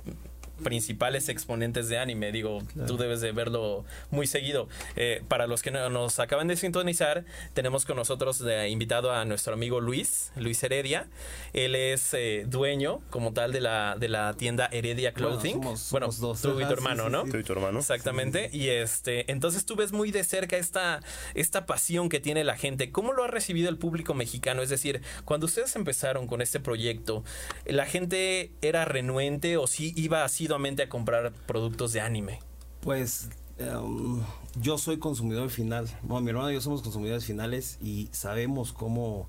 [0.64, 2.32] principales exponentes de anime.
[2.32, 4.68] Digo, tú debes de verlo muy seguido.
[4.96, 9.26] Eh, para los que no- nos acaban de sintonizar, tenemos con nosotros de invitado a
[9.26, 11.08] nuestro amigo Luis, Luis Heredia.
[11.54, 15.54] Él es eh, dueño como tal de la, de la tienda Heredia Bueno, Clothing.
[15.62, 16.42] somos- Bueno, dos.
[16.42, 17.26] tú y tu sí, hermano, sí, ¿no?
[17.26, 17.32] sí.
[17.32, 17.80] Tú y tu hermano.
[17.80, 18.50] Exactamente.
[18.54, 21.02] Y este, entonces tú ves muy de cerca esta,
[21.36, 22.92] esta pasión que tiene la gente.
[22.92, 24.62] ¿Cómo lo ha recibido el público mexicano?
[24.62, 27.24] Es decir, cuando ustedes empezaron con este proyecto,
[27.66, 30.24] ¿la gente era renuente o sí iba
[30.54, 32.40] asiduamente a comprar productos de anime?
[32.82, 34.22] Pues em,
[34.62, 35.88] yo soy consumidor final.
[36.04, 39.28] Bueno, mi hermano y yo somos consumidores finales y sabemos cómo,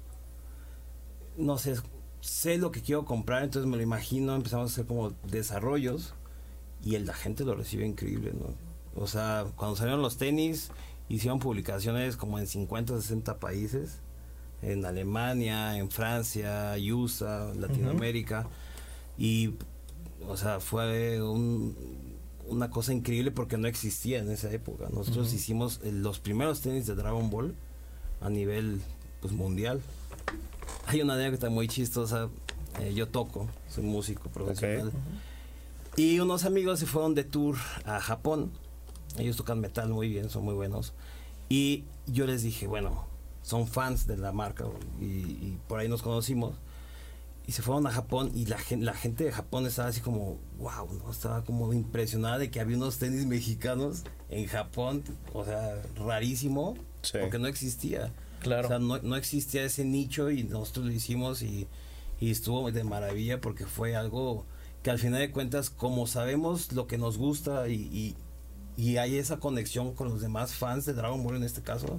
[1.38, 1.76] no sé,
[2.20, 6.14] sé lo que quiero comprar, entonces me lo imagino, empezamos a hacer como desarrollos
[6.84, 8.54] y el, la gente lo recibe increíble, ¿no?
[9.00, 10.70] O sea, cuando salieron los tenis,
[11.08, 14.00] hicieron publicaciones como en 50 o 60 países,
[14.60, 18.46] en Alemania, en Francia, USA, Latinoamérica,
[19.16, 19.54] y,
[20.28, 21.76] o sea, fue un,
[22.48, 24.88] una cosa increíble porque no existía en esa época.
[24.92, 27.54] Nosotros hicimos eh, los primeros tenis de Dragon Ball
[28.20, 28.80] a nivel
[29.20, 29.80] pues, mundial.
[30.86, 32.28] Hay una anécdota muy chistosa.
[32.80, 34.92] eh, yo toco, soy músico profesional.
[35.96, 38.50] Y unos amigos se fueron de tour a Japón.
[39.16, 40.92] Ellos tocan metal muy bien, son muy buenos.
[41.48, 43.06] Y yo les dije, bueno,
[43.42, 44.64] son fans de la marca
[45.00, 46.54] y, y por ahí nos conocimos.
[47.46, 50.90] Y se fueron a Japón y la, la gente de Japón estaba así como, wow,
[50.94, 51.10] ¿no?
[51.10, 55.02] Estaba como impresionada de que había unos tenis mexicanos en Japón.
[55.34, 57.18] O sea, rarísimo, Sí.
[57.20, 58.12] porque no existía.
[58.40, 58.66] Claro.
[58.66, 61.66] O sea, no, no existía ese nicho y nosotros lo hicimos y,
[62.18, 64.46] y estuvo de maravilla porque fue algo
[64.82, 68.16] que al final de cuentas, como sabemos lo que nos gusta y, y,
[68.82, 71.98] y hay esa conexión con los demás fans de Dragon Ball en este caso,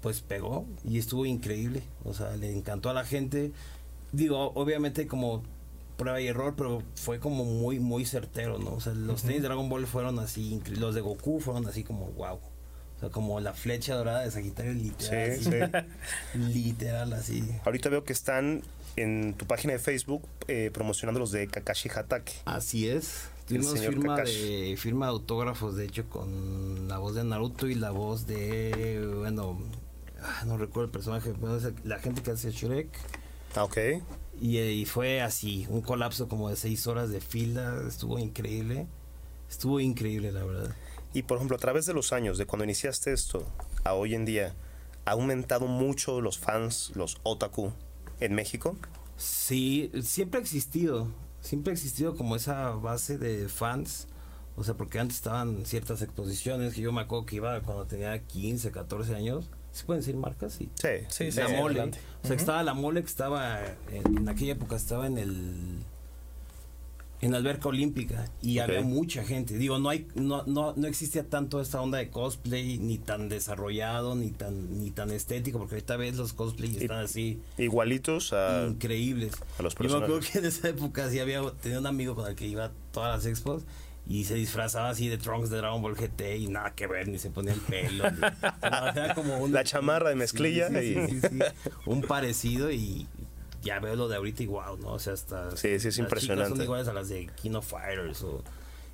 [0.00, 1.82] pues pegó y estuvo increíble.
[2.04, 3.52] O sea, le encantó a la gente.
[4.16, 5.42] Digo, obviamente como
[5.98, 8.74] prueba y error, pero fue como muy, muy certero, ¿no?
[8.74, 12.06] O sea, los tenis de Dragon Ball fueron así, los de Goku fueron así como
[12.12, 12.36] wow.
[12.96, 15.38] O sea, como la flecha dorada de Sagitario literal.
[15.38, 17.44] Sí, así, Literal, así.
[17.66, 18.62] Ahorita veo que están
[18.96, 22.32] en tu página de Facebook eh, promocionando los de Kakashi Hatake.
[22.46, 23.28] Así es.
[23.46, 24.70] Tuvimos firma Kakashi.
[24.70, 29.06] de, firma de autógrafos, de hecho, con la voz de Naruto y la voz de,
[29.18, 29.58] bueno,
[30.22, 32.88] ah, no recuerdo el personaje, pero es la gente que hace Shrek.
[33.56, 33.78] Ah, ok.
[34.40, 38.86] Y, eh, y fue así, un colapso como de seis horas de fila, estuvo increíble.
[39.48, 40.74] Estuvo increíble, la verdad.
[41.14, 43.46] Y por ejemplo, a través de los años, de cuando iniciaste esto
[43.84, 44.54] a hoy en día,
[45.06, 47.72] ¿ha aumentado mucho los fans, los otaku,
[48.20, 48.76] en México?
[49.16, 51.08] Sí, siempre ha existido,
[51.40, 54.08] siempre ha existido como esa base de fans.
[54.56, 58.22] O sea, porque antes estaban ciertas exposiciones que yo me acuerdo que iba cuando tenía
[58.22, 59.48] 15, 14 años.
[59.76, 60.54] ¿Se pueden decir marcas?
[60.54, 60.68] Sí.
[60.74, 61.74] Sí, Sí, sí, la sí, mole.
[61.74, 61.98] adelante.
[62.22, 63.60] O sea, que estaba la mole que estaba
[63.92, 65.78] en, en aquella época estaba en el
[67.22, 68.64] en la alberca olímpica y Ok.
[68.68, 69.56] había mucha gente.
[69.56, 74.14] Digo, no hay no, no no existía tanto esta onda de cosplay ni tan desarrollado
[74.14, 78.66] ni tan ni tan estético porque ahorita ves los cosplay y están así Igualitos a...
[78.68, 79.32] increíbles.
[79.58, 80.30] a los Yo me acuerdo personajes.
[80.30, 83.16] que en esa época sí había tenía un amigo con el que iba a todas
[83.16, 83.62] las expos
[84.08, 87.18] y se disfrazaba así de Trunks de Dragon Ball GT y nada que ver, ni
[87.18, 88.10] se ponía el pelo.
[88.10, 91.38] ni- no, era como un- La chamarra de mezclilla Sí, sí, y- sí.
[91.86, 93.06] Un parecido y
[93.62, 94.92] ya veo lo de ahorita y wow, ¿no?
[94.92, 95.50] O sea, hasta.
[95.56, 96.50] Sí, sí, es las chicas impresionante.
[96.56, 98.42] Son iguales a las de Kino Fighters o.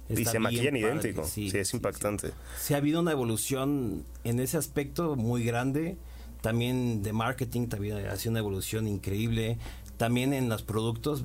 [0.09, 1.25] Y se maquillan idéntico.
[1.25, 2.33] Sí, es impactante.
[2.59, 5.97] Sí, ha habido una evolución en ese aspecto muy grande.
[6.41, 9.59] También de marketing, también ha sido una evolución increíble.
[9.97, 11.25] También en los productos.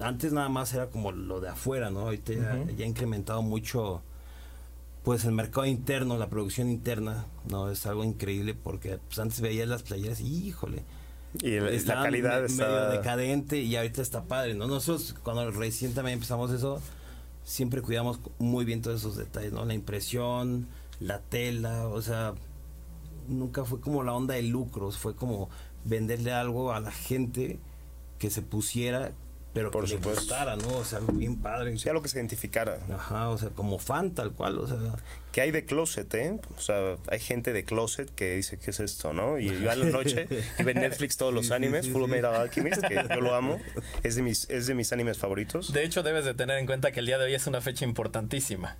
[0.00, 2.00] Antes nada más era como lo de afuera, ¿no?
[2.00, 4.02] Ahorita ya- ya ha incrementado mucho
[5.04, 9.68] pues el mercado interno, la producción interna, no es algo increíble porque pues, antes veías
[9.68, 10.84] las playeras y híjole,
[11.42, 12.64] Y el- la calidad me- está...
[12.66, 14.68] medio decadente y ahorita está padre, ¿no?
[14.68, 16.80] Nosotros cuando recién también empezamos eso,
[17.42, 19.64] siempre cuidamos muy bien todos esos detalles, ¿no?
[19.64, 20.68] La impresión,
[21.00, 22.34] la tela, o sea,
[23.28, 25.48] nunca fue como la onda de lucros, fue como
[25.84, 27.58] venderle algo a la gente
[28.20, 29.10] que se pusiera,
[29.54, 30.20] pero Por que le supuesto.
[30.22, 30.68] gustara, ¿no?
[30.78, 31.76] O sea, algo bien padre.
[31.78, 32.78] Sí, algo que se identificara.
[32.92, 34.78] Ajá, o sea, como fan tal cual, o sea,
[35.30, 36.40] Que hay de closet, ¿eh?
[36.56, 39.38] O sea, hay gente de closet que dice, ¿qué es esto, no?
[39.38, 40.26] Y va a la noche
[40.58, 42.10] y ve Netflix todos los Sí, sí, animes, sí, Full sí.
[42.10, 43.60] Metal Alchemist, que yo lo amo.
[44.02, 45.72] Es de mis, es de mis animes favoritos.
[45.72, 47.84] De hecho, debes de tener en cuenta que el día de hoy es una fecha
[47.84, 48.76] importantísima.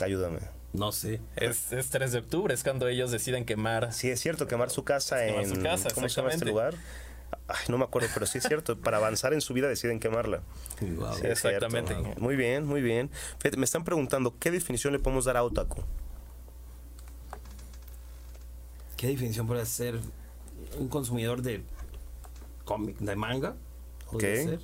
[0.00, 0.38] Ayúdame.
[0.72, 1.20] no sé.
[1.36, 3.92] Es, es 3 de octubre, es cuando ellos deciden quemar.
[3.92, 5.54] Sí, es cierto, quemar su casa Quemar en...
[5.56, 6.74] su casa, ¿Cómo se llama este lugar?
[7.48, 8.78] Ay, no me acuerdo, pero sí es cierto.
[8.80, 10.42] Para avanzar en su vida deciden quemarla.
[10.80, 11.14] Wow.
[11.14, 11.66] Sí, es cierto.
[11.66, 12.20] Exactamente.
[12.20, 13.10] Muy bien, muy bien.
[13.38, 15.82] Fíjate, me están preguntando, ¿qué definición le podemos dar a otaku?
[18.96, 19.98] ¿Qué definición puede ser
[20.78, 21.62] un consumidor de
[22.64, 23.56] cómic, de manga?
[24.10, 24.48] ¿Podría Ok.
[24.48, 24.60] ser?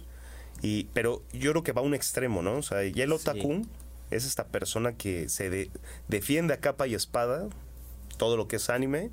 [0.62, 2.59] Y, pero yo creo que va a un extremo, ¿no?
[2.59, 3.16] O sea, ya el Sí.
[3.16, 3.66] otaku
[4.11, 5.70] es esta persona que se de-
[6.09, 7.48] defiende a capa y espada
[8.18, 9.11] todo lo que es anime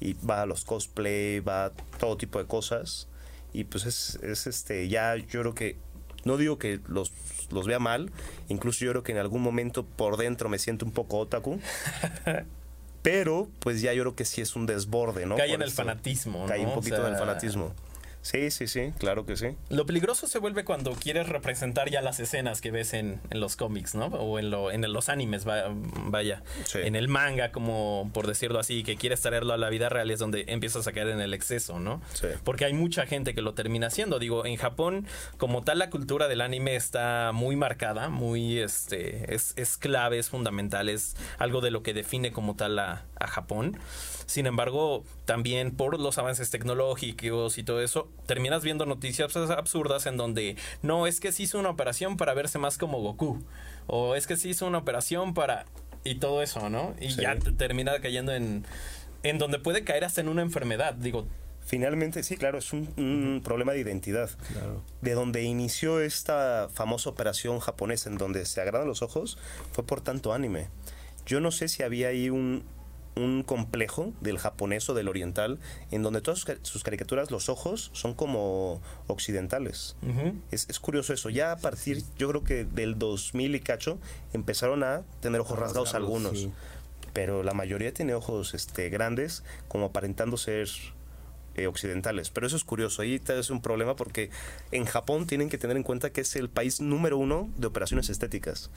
[0.00, 3.08] y va a los cosplay, va a todo tipo de cosas
[3.52, 5.76] y pues es, es este, ya yo creo que,
[6.24, 7.12] no digo que los,
[7.50, 8.10] los vea mal,
[8.48, 11.58] incluso yo creo que en algún momento por dentro me siento un poco otaku.
[13.02, 15.36] Pero, pues ya yo creo que sí es un desborde, ¿no?
[15.36, 16.68] Cae en el fanatismo, Cae ¿no?
[16.68, 17.72] un O poquito en el sea, fanatismo.
[18.30, 19.56] Sí, sí, sí, claro que sí.
[19.70, 23.56] Lo peligroso se vuelve cuando quieres representar ya las escenas que ves en, en los
[23.56, 24.06] cómics, ¿no?
[24.08, 26.42] O en, lo, en los animes, va- vaya.
[26.66, 26.80] Sí.
[26.82, 30.18] En el manga, como por decirlo así, que quieres traerlo a la vida real es
[30.18, 32.02] donde empiezas a caer en el exceso, ¿no?
[32.12, 32.26] Sí.
[32.44, 34.18] Porque hay mucha gente que lo termina haciendo.
[34.18, 35.06] Digo, en Japón,
[35.38, 40.28] como tal, la cultura del anime está muy marcada, muy, este, es, es clave, es
[40.28, 43.78] fundamental, es algo de lo que define como tal a, a Japón.
[44.26, 50.16] Sin embargo, también por los avances tecnológicos y todo eso, terminas viendo noticias absurdas en
[50.16, 53.42] donde no, es que se hizo una operación para verse más como Goku,
[53.86, 55.64] o es que se hizo una operación para...
[56.04, 56.94] y todo eso, ¿no?
[57.00, 57.22] Y Sí.
[57.22, 58.64] ya te termina cayendo en...
[59.22, 60.94] en donde puede caer hasta en una enfermedad.
[60.94, 61.26] Digo,
[61.64, 64.30] Finalmente, sí, claro, es un, un problema de identidad.
[64.54, 64.82] Claro.
[65.02, 69.36] De donde inició esta famosa operación japonesa en donde se agradan los ojos,
[69.72, 70.68] fue por tanto anime.
[71.26, 72.64] Yo no sé si había ahí un,
[73.18, 75.58] un complejo del japonés o del oriental,
[75.90, 79.96] en donde todas sus, ca- sus caricaturas, los ojos, son como occidentales.
[80.50, 81.28] Es, es curioso eso.
[81.30, 83.98] Ya a partir, yo creo que del 2000 y cacho,
[84.32, 86.38] empezaron a tener ojos rasgados Rasgados, algunos.
[86.40, 86.52] sí.
[87.12, 90.68] Pero la mayoría tiene ojos este, grandes, como aparentando ser
[91.58, 92.30] eh, occidentales.
[92.30, 93.02] Pero eso es curioso.
[93.02, 94.30] Ahí es un problema porque
[94.70, 98.08] en Japón tienen que tener en cuenta que es el país número uno de operaciones
[98.10, 98.70] estéticas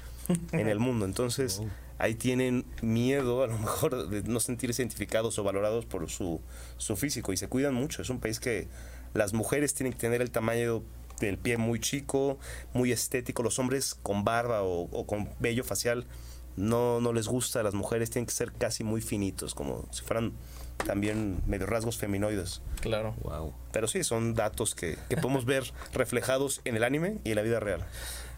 [0.52, 1.06] en el mundo.
[1.06, 1.62] Entonces,
[2.00, 6.41] ahí tienen miedo a lo mejor de no sentirse identificados o valorados por su,
[6.78, 8.02] su físico y se cuidan mucho.
[8.02, 8.67] Es un país que
[9.13, 10.82] las mujeres tienen que tener el tamaño
[11.20, 12.39] del pie muy chico,
[12.74, 13.44] muy estético.
[13.44, 16.08] Los hombres con barba o, o con vello facial
[16.56, 17.63] no, no les gusta.
[17.63, 20.34] Las mujeres tienen que ser casi muy finitos, como si fueran
[20.86, 22.62] también medio rasgos feminoides.
[22.82, 23.15] Claro.
[23.22, 23.54] Wow.
[23.72, 25.63] Pero sí, son datos que, que podemos ver
[25.94, 27.86] reflejados en el anime y en la vida real.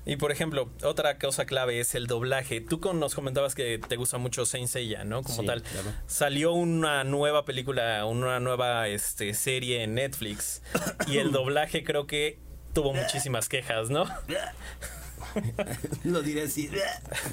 [0.05, 2.59] Y por ejemplo, otra cosa clave es el doblaje.
[2.59, 5.23] Tú con- nos comentabas que te gusta mucho Saint Seiya, ¿no?
[5.23, 5.63] Como Sí, tal.
[5.63, 5.93] claro.
[6.07, 10.61] Salió una nueva película, una nueva este, serie en Netflix.
[11.07, 12.37] y el doblaje creo que
[12.73, 14.03] tuvo muchísimas quejas, ¿no?
[16.03, 16.69] Lo diré así.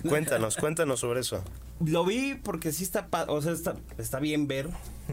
[0.08, 1.42] Cuéntanos, cuéntanos sobre eso.
[1.84, 4.68] Lo vi porque sí está, o sea, está, está bien ver,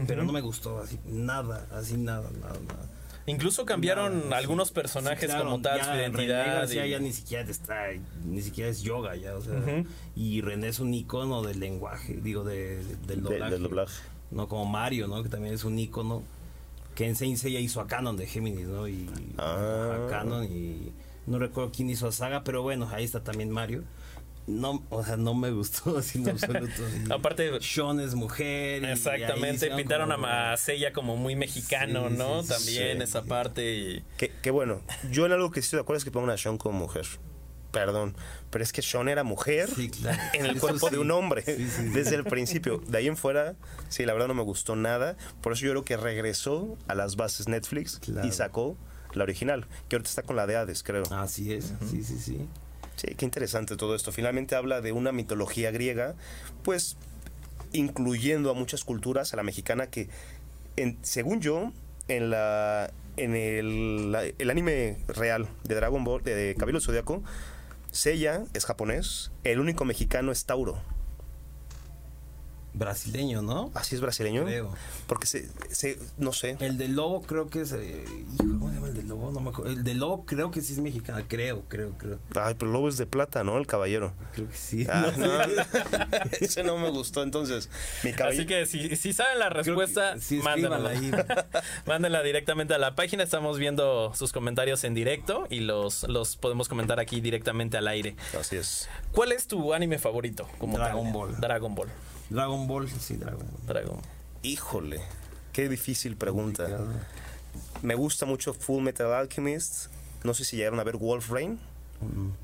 [0.06, 2.86] pero no me gustó así, nada, así nada, nada, nada.
[3.26, 6.46] Incluso cambiaron algunos personajes Sí, claro, como tal, ya su René identidad.
[6.46, 7.84] García y- ya ni siquiera está,
[8.24, 9.86] ni siquiera es yoga ya, o sea, Ujú.
[10.16, 13.52] y René es un icono del lenguaje, digo, de, del De- doblaje.
[13.52, 13.94] del doblaje.
[14.30, 15.22] No como Mario, ¿no?
[15.22, 16.22] Que también es un icono.
[16.94, 18.88] Que en Saint Seiya hizo a Canon de Géminis, ¿no?
[18.88, 20.06] Y Ah.
[20.06, 20.90] a Canon y
[21.28, 23.84] no recuerdo quién hizo a Saga, pero bueno, ahí está también Mario.
[24.46, 26.82] No, o sea, no me gustó así en absoluto.
[27.10, 28.82] Aparte- Sean es mujer.
[28.84, 32.42] Exactamente, pintaron como- a Seiya como muy mexicano, Sí, ¿no?
[32.42, 33.02] sí, También sí.
[33.04, 34.04] esa parte y...
[34.16, 36.56] Que, que bueno, yo en algo que estoy de acuerdo es que pongan a Sean
[36.56, 37.06] como mujer.
[37.72, 38.16] Perdón,
[38.48, 40.18] pero es que Sean era mujer Sí, claro.
[40.32, 40.94] en el cuerpo sí.
[40.94, 41.82] de un hombre Sí, sí, sí.
[41.90, 42.78] desde el principio.
[42.88, 43.56] De ahí en fuera,
[43.90, 45.18] sí, la verdad no me gustó nada.
[45.42, 48.26] Por eso yo creo que regresó a las bases Netflix Claro.
[48.26, 48.78] y sacó
[49.14, 51.02] la original, que ahorita está con la de Hades, creo.
[51.12, 52.38] Así es, sí, sí, sí.
[52.96, 54.10] Sí, qué interesante todo esto.
[54.12, 56.14] Finalmente habla de una mitología griega,
[56.64, 56.96] pues
[57.72, 60.08] incluyendo a muchas culturas, a la mexicana, que
[60.76, 61.72] en- según yo,
[62.08, 67.22] en la en el, la- el anime real de Dragon Ball, de, de Cabello Zodiaco,
[67.90, 70.80] Seiya es japonés, el único mexicano es Tauro.
[72.74, 73.70] Brasileño, ¿no?
[73.74, 74.44] Así es brasileño.
[74.44, 74.72] Creo.
[75.06, 76.56] Porque se, se- no sé.
[76.60, 77.72] El del lobo creo que es.
[77.72, 79.32] eh, hijo, ¿Cómo se llama el del lobo?
[79.32, 79.72] No me acuerdo.
[79.72, 81.24] El del lobo creo que sí es mexicano.
[81.28, 82.18] Creo, creo, creo.
[82.40, 83.58] Ay, pero el lobo es de plata, ¿no?
[83.58, 84.12] El caballero.
[84.32, 84.86] Creo que sí.
[84.88, 85.26] Ah, No.
[86.40, 87.22] Ese no me gustó.
[87.22, 87.68] Entonces,
[88.04, 88.42] mi caballero.
[88.42, 90.92] Así que si, si saben la respuesta, que sí, mándenla.
[91.86, 93.22] Mándenla directamente a la página.
[93.24, 98.14] Estamos viendo sus comentarios en directo y los, los podemos comentar aquí directamente al aire.
[98.38, 98.88] Así es.
[99.12, 100.46] ¿Cuál es tu anime favorito?
[100.58, 101.12] Como Dragon tal?
[101.12, 101.40] Ball.
[101.40, 101.88] Dragon Ball.
[102.30, 103.66] Dragon Ball, sí, Dragon Ball.
[103.66, 104.00] Dragon.
[104.42, 105.00] Híjole,
[105.52, 106.64] qué difícil pregunta.
[106.64, 106.92] Complicado.
[107.82, 109.86] Me gusta mucho Full Metal Alchemist.
[110.24, 111.58] No sé si llegaron a ver Wolf Rain.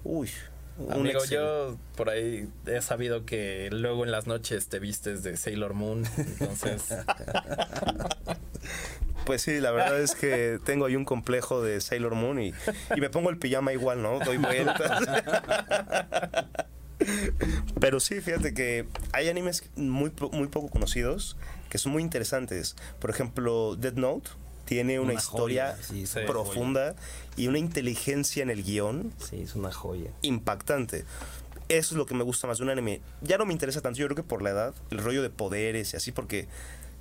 [0.04, 0.30] Uy,
[0.78, 5.22] un Amigo, excel- yo por ahí he sabido que luego en las noches te vistes
[5.22, 6.04] de Sailor Moon.
[6.16, 6.94] Entonces,
[9.26, 12.52] Pues sí, la verdad es que tengo ahí un complejo de Sailor Moon y,
[12.94, 14.18] y me pongo el pijama igual, ¿no?
[14.18, 15.02] Doy vueltas.
[17.80, 21.36] Pero sí, fíjate que hay animes muy, muy poco conocidos
[21.68, 22.76] que son muy interesantes.
[23.00, 24.30] Por ejemplo, Dead Note
[24.64, 26.94] tiene una, Una historia sí, profunda
[27.36, 30.10] y una inteligencia en el guion Sí, es una joya.
[30.22, 31.04] impactante.
[31.68, 33.00] Eso es lo que me gusta más de un anime.
[33.22, 35.94] Ya no me interesa tanto, yo creo que por la edad, el rollo de poderes
[35.94, 36.46] y así, porque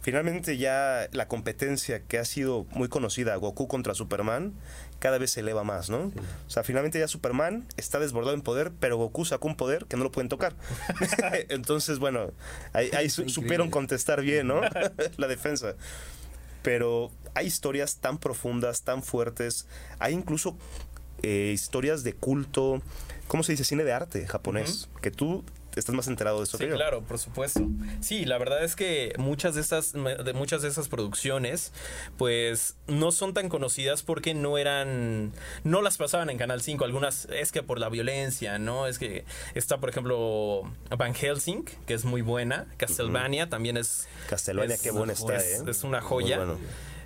[0.04, 4.54] finalmente ya la competencia que ha sido muy conocida, Goku contra Superman,
[5.00, 6.12] cada vez se eleva más, ¿no?
[6.46, 9.96] O sea, finalmente ya Superman está desbordado en poder, pero Goku sacó un poder que
[9.96, 10.56] no lo pueden tocar.
[11.50, 12.32] Entonces, bueno,
[12.74, 14.62] ahí, supieron contestar bien, ¿no?
[15.18, 15.76] la defensa.
[16.63, 19.68] Pero hay historias tan profundas, tan fuertes.
[20.00, 20.58] Hay incluso
[21.22, 22.82] eh, historias de culto.
[23.28, 23.63] ¿Cómo se dice?
[23.63, 24.89] Cine de arte japonés.
[25.02, 25.44] Que tú
[25.80, 26.76] estás más enterado de eso sí, que yo.
[26.76, 27.62] claro, por supuesto.
[28.02, 31.72] Sí, la verdad es que muchas de estas, de muchas de esas producciones,
[32.18, 35.32] pues no son tan conocidas porque no eran,
[35.64, 36.84] no las pasaban en Canal 5.
[36.86, 38.88] Algunas es que por la violencia, ¿no?
[38.88, 40.64] Es que está, por ejemplo,
[40.98, 42.68] Van Helsing, que es muy buena.
[42.78, 44.08] Castlevania también es.
[44.30, 45.64] Castlevania, es- qué buena está, es, ¿eh?
[45.68, 46.38] es una Muy joya.
[46.38, 46.58] bueno.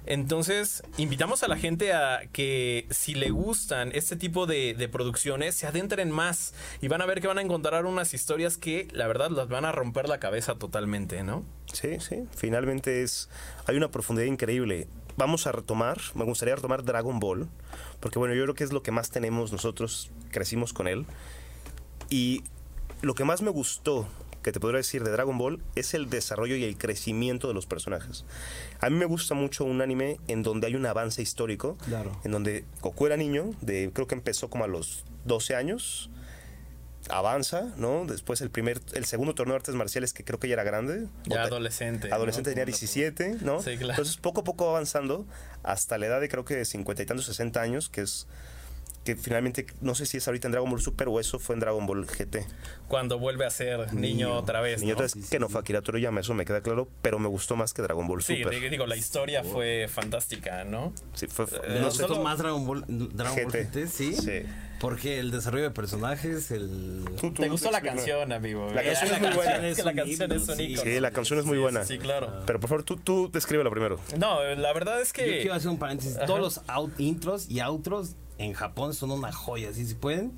[0.07, 5.67] Entonces, invitamos a la gente a que si le gustan este tipo de, producciones, se
[5.67, 9.29] adentren más y van a ver que van a encontrar unas historias que la verdad
[9.31, 11.43] las van a romper la cabeza totalmente, ¿no?
[11.73, 12.23] Sí, sí.
[12.35, 13.29] Finalmente es.
[13.65, 14.87] Hay una profundidad increíble.
[15.17, 17.49] Vamos a retomar, me gustaría retomar Dragon Ball,
[17.99, 21.05] porque bueno, yo creo que es lo que más tenemos nosotros, crecimos con él.
[22.09, 22.43] Y
[23.01, 24.07] lo que más me gustó,
[24.47, 27.65] que te podría decir de Dragon Ball, es el desarrollo y el crecimiento de los
[27.65, 28.23] personajes.
[28.79, 32.17] A mí me gusta mucho un anime en donde hay un avance histórico, Claro.
[32.23, 36.09] en donde Goku era niño, de, creo que empezó como a los 12 años,
[37.09, 38.05] avanza, ¿no?
[38.05, 41.07] Después el primer, el segundo torneo de artes marciales que creo que ya era grande.
[41.25, 42.09] Ya adolescente.
[42.13, 42.53] Adolescente ¿no?
[42.55, 43.61] tenía Como lo- 17, ¿no?
[43.61, 43.91] Sí, claro.
[43.93, 45.25] Entonces poco a poco va avanzando
[45.63, 48.27] hasta la edad de creo que 50 y tantos, 60 años, que es
[49.07, 51.61] que finalmente no sé si es ahorita en Dragon Ball Super o eso fue en
[51.61, 52.45] Dragon Ball GT.
[52.89, 54.33] Cuando vuelve a ser niño, Niño.
[54.33, 54.81] otra vez.
[54.81, 55.03] Niño ¿no?
[55.03, 57.73] otra vez que no fue Akira Toriyama, eso me queda claro, pero me gustó más
[57.73, 58.69] que Dragon Ball Sí, Super.
[58.69, 60.91] digo, la historia fue fantástica, ¿no?
[61.13, 63.63] Sí, fue, Eh, ¿De no sé, solo- más Dragon Ball, Dragon Ball GT.
[63.85, 63.87] GT?
[63.87, 64.13] ¿sí?
[64.13, 64.43] Sí.
[64.79, 67.03] Porque el desarrollo de personajes, el...
[67.19, 68.69] Tú- tú ¿Te gustó la canción, amigo?
[68.75, 69.57] La canción es muy buena.
[69.57, 70.63] La canción es un sí.
[70.63, 70.83] ícono.
[70.83, 71.83] Sí, la canción es muy Sí, buena.
[71.85, 72.43] Sí, sí, claro.
[72.45, 73.99] Pero por favor, tú, tú descríbelo primero.
[74.19, 75.39] No, la verdad es Yo que...
[75.39, 76.17] quiero hacer un paréntesis.
[76.17, 76.25] Ajá.
[76.27, 79.69] Todos los out- intros y outros en Japón son una joya.
[79.69, 80.31] Así si pueden,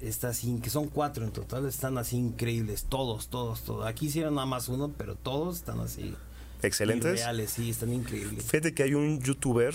[0.00, 3.86] está así, que son cuatro en total, están así increíbles, todos, todos, todos.
[3.86, 6.14] Aquí hicieron nada más uno, pero todos están así.
[6.62, 7.20] Excelentes.
[7.20, 8.44] Reales, sí, están increíbles.
[8.44, 9.74] Fíjate que hay un youtuber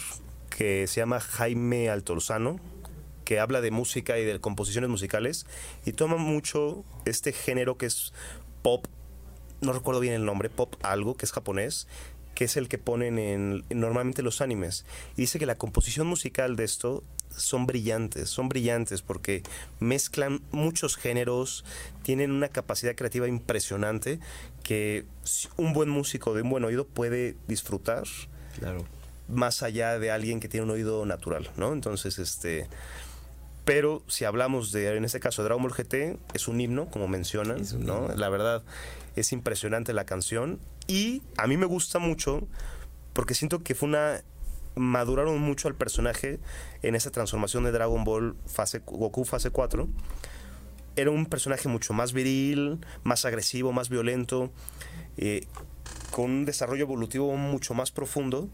[0.50, 2.60] que se llama Jaime Altolzano
[3.30, 5.46] que habla de música y de composiciones musicales
[5.86, 8.12] y toma mucho este género que es
[8.64, 8.88] pop,
[9.62, 11.88] no recuerdo bien el nombre, pop algo, que es japonés,
[12.40, 14.86] que es el que ponen en, normalmente los animes.
[15.18, 17.04] Y dice que la composición musical de esto
[17.36, 19.44] son brillantes, son brillantes porque
[19.82, 21.66] mezclan muchos géneros,
[22.02, 24.22] tienen una capacidad creativa impresionante
[24.64, 25.04] que
[25.58, 28.06] un buen músico de un buen oído puede disfrutar.
[28.58, 28.86] Claro.
[29.28, 31.74] Más allá de alguien que tiene un oído natural, ¿no?
[31.74, 32.70] Entonces, este
[33.66, 37.62] pero si hablamos de, en este caso, Dragon Ball GT, es un himno, como mencionan,
[37.78, 38.08] ¿no?
[38.16, 38.64] La verdad,
[39.20, 40.60] es impresionante la canción.
[40.88, 42.48] Y a mí me gusta mucho
[43.14, 44.22] porque siento que fue una
[44.76, 46.40] maduraron mucho al personaje
[46.84, 49.88] en esa transformación de Dragon Ball fase Goku fase 4.
[50.96, 54.52] Era un personaje mucho más viril, más agresivo, más violento,
[55.18, 55.48] eh,
[56.12, 58.50] con un desarrollo evolutivo mucho más profundo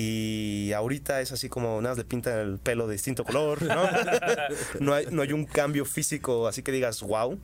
[0.00, 3.82] y ahorita es así como nada, le pinta el pelo de distinto color, ¿no?
[4.80, 7.36] no, hay, no hay un cambio físico así que digas wow.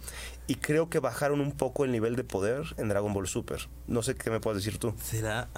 [0.46, 3.68] Y creo que bajaron un poco el nivel de poder en Dragon Ball Super.
[3.88, 4.94] No sé qué me puedes decir tú.
[5.02, 5.48] Será.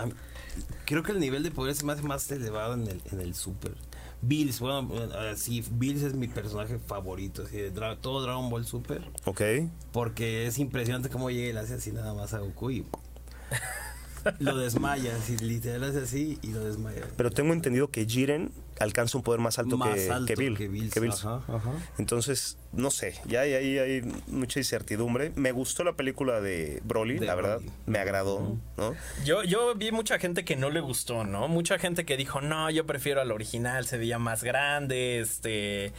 [0.87, 3.75] creo que el nivel de poder es más, más elevado en el, en el Super.
[4.23, 4.89] Bills, bueno,
[5.37, 9.03] sí, Bills es mi personaje favorito, así de todo Dragon Ball Super.
[9.27, 9.43] Ok.
[9.93, 12.87] Porque es impresionante cómo llega y le hace así nada más a Goku y
[14.39, 17.03] lo desmaya, si literal es así y lo desmaya.
[17.17, 19.95] Pero tengo entendido que Jiren alcanza un poder más alto, que,
[20.27, 20.57] que, Bill,
[20.91, 21.27] que, Bills.
[21.99, 25.33] Entonces, no sé, ya hay, hay, hay, mucha incertidumbre.
[25.35, 28.95] Me gustó la película de Broly, la verdad, me agradó, ¿no?
[29.25, 31.49] Yo, yo vi mucha gente que no le gustó, ¿no?
[31.49, 35.93] Mucha gente que dijo, no, yo prefiero al original, se veía más grande, este,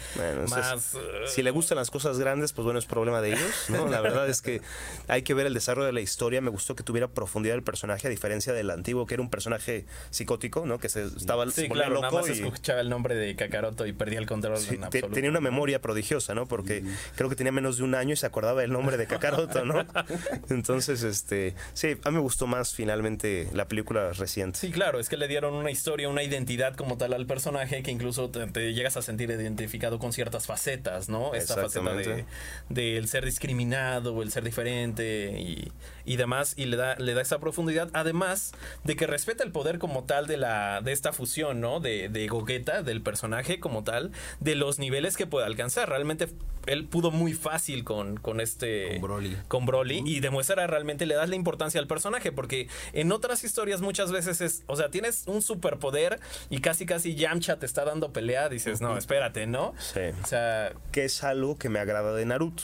[0.50, 0.94] más...
[0.94, 3.88] Uh, si le gustan las cosas grandes, pues bueno, es problema de ellos, ¿no?
[3.88, 4.62] La verdad es que
[5.08, 6.42] hay que ver el desarrollo de la historia.
[6.42, 9.86] Me gustó que tuviera profundidad el personaje, a diferencia del antiguo, que era un personaje
[10.12, 10.80] psicótico, ¿no?
[10.80, 12.28] Que se estaba sí, claro, loco nada más
[12.68, 15.14] escuchaba el nombre de Kakaroto y perdía el control en absoluto.
[15.14, 16.48] Tenía una memoria prodigiosa, ¿no?
[16.48, 16.84] Porque
[17.16, 19.86] creo que tenía menos de un año y se acordaba el nombre de Kakaroto, ¿no?
[20.50, 24.60] Entonces, este, sí, a mí me gustó más finalmente la película reciente.
[24.60, 27.92] Sí, claro, es que le dieron una historia, una identidad como tal al personaje que
[27.92, 31.34] incluso te, llegas a sentir identificado con ciertas facetas, ¿no?
[31.36, 32.26] Esta faceta de,
[32.70, 35.72] de ser discriminado, el ser diferente y,
[36.04, 38.52] y demás, y le da, le da esa profundidad, además
[38.84, 41.80] de que respeta el poder como tal de la, de esta fusión, ¿no?
[41.80, 42.28] De, de
[42.66, 45.90] Del personaje como tal, de los niveles que puede alcanzar.
[45.90, 46.28] Realmente
[46.66, 48.90] él pudo muy fácil con, con este.
[48.94, 49.38] Con Broly.
[49.48, 50.04] Con Broly.
[50.06, 52.32] Y demuestra realmente, le das la importancia al personaje.
[52.32, 54.64] Porque en otras historias muchas veces es.
[54.68, 58.50] O sea, tienes un superpoder y casi casi Yamcha te está dando pelea.
[58.50, 59.74] Dices, no, espérate, ¿no?
[59.80, 60.02] Sí.
[60.24, 60.74] O sea.
[60.92, 62.64] Que es algo que me agrada de Naruto.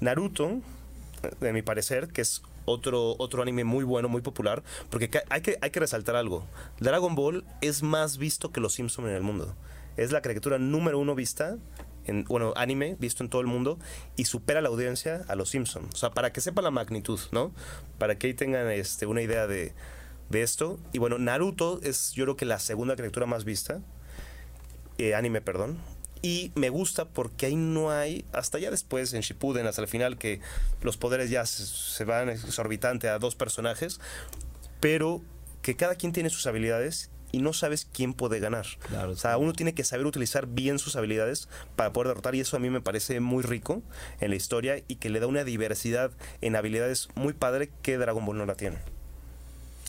[0.00, 0.60] Naruto,
[1.40, 5.58] de mi parecer, que es otro, otro anime muy bueno, muy popular, porque hay que,
[5.60, 6.44] hay que resaltar algo.
[6.78, 9.56] Dragon Ball es más visto que Los Simpsons en el mundo.
[9.96, 11.56] Es la caricatura número uno vista
[12.04, 13.78] en, bueno, anime visto en todo el mundo
[14.16, 15.94] y supera la audiencia a los Simpsons.
[15.94, 17.52] O sea, para que sepa la magnitud, ¿no?
[17.98, 19.72] Para que ahí tengan este, una idea de,
[20.28, 20.78] de esto.
[20.92, 23.80] Y bueno, Naruto es yo creo que la segunda caricatura más vista.
[24.98, 25.78] Eh, anime, perdón.
[26.22, 30.18] Y me gusta porque ahí no hay, hasta ya después en Shippuden, hasta el final,
[30.18, 30.40] que
[30.82, 34.00] los poderes ya se, van exorbitante a dos personajes,
[34.80, 35.22] pero
[35.62, 38.66] que cada quien tiene sus habilidades y no sabes quién puede ganar.
[38.92, 42.56] o sea, uno tiene que saber utilizar bien sus habilidades para poder derrotar y eso
[42.56, 43.82] a mí me parece muy rico
[44.20, 48.24] en la historia y que le da una diversidad en habilidades muy padre que Dragon
[48.24, 48.78] Ball no la tiene.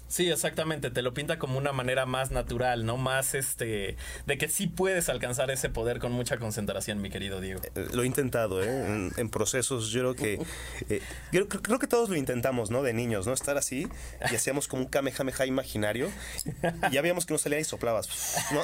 [0.08, 2.98] Sí, exactamente, te lo pinta como una manera más natural, ¿no?
[2.98, 7.62] Más este, de que sí puedes alcanzar ese poder con mucha concentración, mi querido Diego.
[7.76, 9.12] Eh, lo he intentado, ¿eh?
[9.18, 10.46] En, procesos, yo creo que,
[10.90, 11.02] eh,
[11.62, 12.84] creo, que todos lo intentamos, ¿no?
[12.84, 13.34] De niños, ¿no?
[13.34, 13.88] Estar así
[14.32, 16.10] y hacíamos como un kamehameha imaginario
[16.90, 18.08] y ya veíamos que no salía y soplabas,
[18.54, 18.62] ¿no?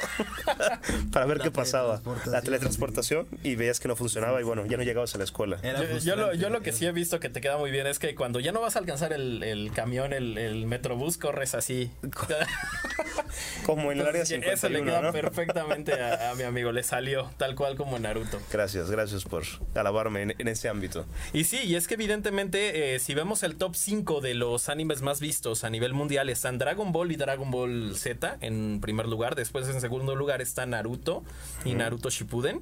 [1.11, 2.01] Para ver qué pasaba.
[2.25, 5.59] La teletransportación y veías que no funcionaba y bueno, ya no llegabas a la escuela.
[6.03, 6.15] Yo,
[6.49, 8.61] lo, que sí he visto que te queda muy bien es que cuando ya no
[8.61, 11.89] vas a alcanzar el, camión, el, el metrobús, corres así.
[13.65, 17.55] como en el área 51, Eso le queda perfectamente a, mi amigo, le salió tal
[17.55, 18.39] cual como Naruto.
[18.51, 21.05] Gracias, gracias por alabarme en, ese ámbito.
[21.33, 25.01] Y sí, y es que evidentemente eh, si vemos el top 5 de los animes
[25.01, 29.35] más vistos a nivel mundial están Dragon Ball y Dragon Ball Z en primer lugar,
[29.35, 31.23] después en segundo lugar está Naruto
[31.65, 32.61] y Naruto Shippuden,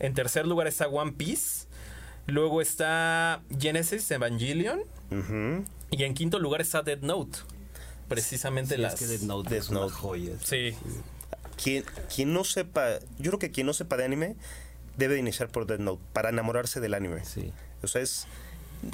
[0.00, 1.68] en tercer lugar está One Piece.
[2.26, 4.80] Luego está Genesis Evangelion.
[5.90, 7.38] Y en quinto lugar está Dead Note
[8.08, 8.94] precisamente las...
[8.94, 10.32] Es que Death Note es una joya.
[10.44, 10.74] Sí.
[11.62, 11.84] Quien,
[12.14, 14.36] quien no sepa, yo creo que quien no sepa de anime
[14.96, 17.24] debe de iniciar por Death Note para enamorarse del anime.
[17.24, 17.52] Sí.
[17.82, 18.26] O sea, es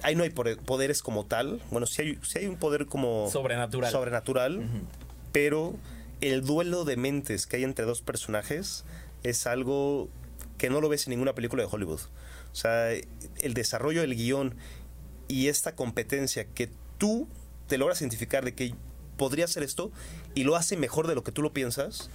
[0.02, 1.60] ahí no hay poderes como tal.
[1.70, 3.90] Bueno, sí hay, sí hay un poder como Sobrenatural.
[3.90, 4.68] sobrenatural,
[5.32, 5.74] pero
[6.20, 8.84] el duelo de mentes que hay entre dos personajes
[9.22, 10.08] es algo
[10.58, 12.00] que no lo ves en ninguna película de Hollywood.
[12.52, 14.54] O sea, el desarrollo del guion
[15.28, 17.26] y esta competencia que tú
[17.66, 18.74] te logras identificar de que
[19.16, 19.90] podría hacer esto
[20.34, 22.10] y lo hace mejor de lo que tú lo piensas,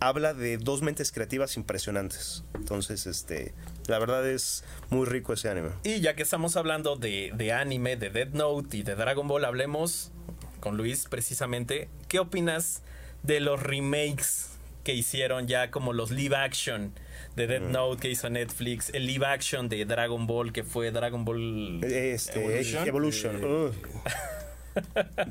[0.00, 2.44] habla de dos mentes creativas impresionantes.
[2.54, 3.54] Entonces, este,
[3.86, 5.70] la verdad es muy rico ese anime.
[5.84, 9.44] Y ya que estamos hablando de, de anime, de Dead Note y de Dragon Ball,
[9.44, 10.12] hablemos
[10.60, 11.88] con Luis precisamente.
[12.08, 12.82] ¿Qué opinas
[13.22, 14.50] de los remakes
[14.84, 16.92] que hicieron ya como los live action
[17.34, 21.24] de Dead Note que hizo Netflix, el live action de Dragon Ball que fue Dragon
[21.24, 22.88] Ball Este, Evolution?
[22.88, 23.44] Evolution.
[23.44, 23.74] Ugh.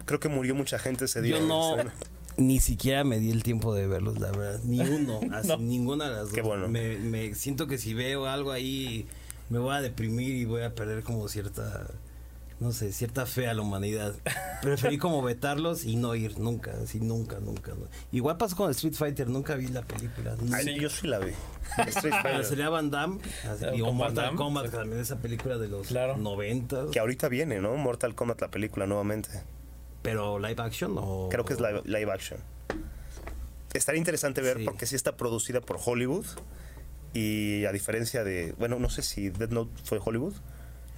[0.06, 1.40] Creo que murió mucha gente ese día.
[1.40, 1.78] Yo no,
[2.38, 4.60] ni siquiera me di el tiempo de verlos, la verdad.
[4.64, 5.58] Ni uno, así, No.
[5.58, 6.34] ninguna de las dos.
[6.34, 6.68] Qué bueno.
[6.68, 9.08] Me, me siento que si veo algo ahí,
[9.50, 11.88] me voy a deprimir y voy a perder como cierta,
[12.60, 14.16] no sé, cierta fe a la humanidad.
[14.62, 17.74] Preferí como vetarlos y no ir nunca, así nunca, nunca.
[17.74, 17.88] no.
[18.12, 20.36] Igual pasó con Street Fighter, nunca vi la película.
[20.54, 20.80] Ay.
[20.80, 21.32] Yo sí la vi.
[21.88, 22.46] Street Pero Fighter.
[22.46, 26.18] sería Van Damme, así, o Mortal Damme, Kombat, también esa película de los Claro.
[26.18, 26.88] 90.
[26.92, 27.76] Que ahorita viene, ¿no?
[27.76, 29.30] Mortal Kombat, la película, nuevamente.
[30.02, 31.30] Pero live action o.
[31.30, 32.40] Creo que es live, live action.
[33.74, 34.64] Estaría interesante ver Sí.
[34.66, 36.26] porque sí está producida por Hollywood.
[37.14, 38.54] Y a diferencia de.
[38.58, 40.34] Bueno, no sé si Dead Note fue Hollywood.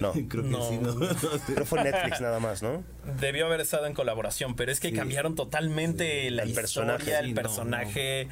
[0.00, 0.12] No.
[0.28, 0.68] Creo que No.
[0.68, 0.94] sí, ¿no?
[1.46, 2.84] Pero fue Netflix nada más, ¿no?
[3.20, 4.94] Debió haber estado en colaboración, pero es que Sí.
[4.94, 6.62] cambiaron totalmente la El historia,
[6.96, 7.18] personaje.
[7.18, 8.28] el no, personaje.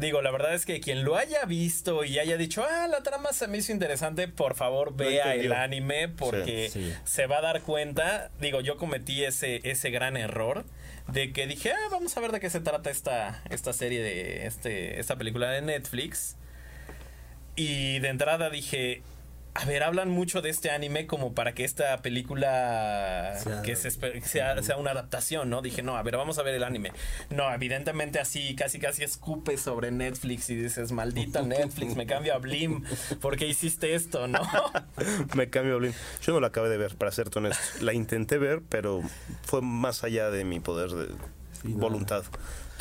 [0.00, 3.32] Digo, la verdad es que quien lo haya visto y haya dicho, ah, la trama
[3.34, 6.94] se me hizo interesante, por favor vea el anime porque Sí, sí.
[7.04, 8.30] se va a dar cuenta.
[8.40, 10.64] Digo, yo cometí ese, ese gran error
[11.08, 14.46] de que dije, ah, vamos a ver de qué se trata esta, esta serie de
[14.46, 16.36] este, esta película de Netflix.
[17.56, 19.02] Y de entrada dije,
[19.56, 23.90] a ver, hablan mucho de este anime como para que esta película Sea- que se
[24.22, 25.62] sea, sea una adaptación, ¿no?
[25.62, 26.92] Dije, no, a ver, vamos a ver el anime.
[27.30, 32.38] No, evidentemente así, casi casi escupe sobre Netflix y dices, maldito Netflix, me cambio a
[32.38, 32.82] Blim,
[33.20, 34.40] ¿por qué hiciste esto, no?
[35.34, 35.94] Me cambio Blin.
[36.22, 37.62] Yo no la acabé de ver, para serte honesto.
[37.84, 39.02] La intenté ver, pero
[39.42, 41.06] fue más allá de mi poder de
[41.62, 41.74] Sí, no.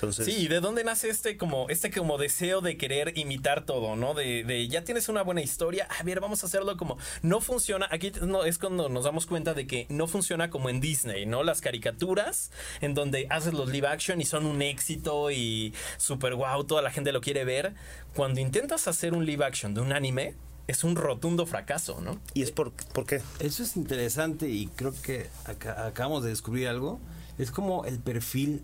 [0.03, 3.95] Entonces, Sí, ¿y ¿de dónde nace este como este como deseo de querer imitar todo,
[3.95, 4.13] no?
[4.13, 7.87] De, de ya tienes una buena historia, a ver, vamos a hacerlo como no funciona.
[7.91, 11.43] Aquí no es cuando nos damos cuenta de que no funciona como en Disney, ¿no?
[11.43, 12.51] Las caricaturas
[12.81, 16.91] en donde haces los live action y son un éxito y super wow, toda la
[16.91, 17.73] gente lo quiere ver.
[18.15, 20.35] Cuando intentas hacer un live action de un anime
[20.67, 22.19] es un rotundo fracaso, ¿no?
[22.33, 23.21] ¿Y es por, por qué?
[23.39, 26.99] Eso es interesante y creo que acá- acabamos de descubrir algo.
[27.37, 28.63] Es como el perfil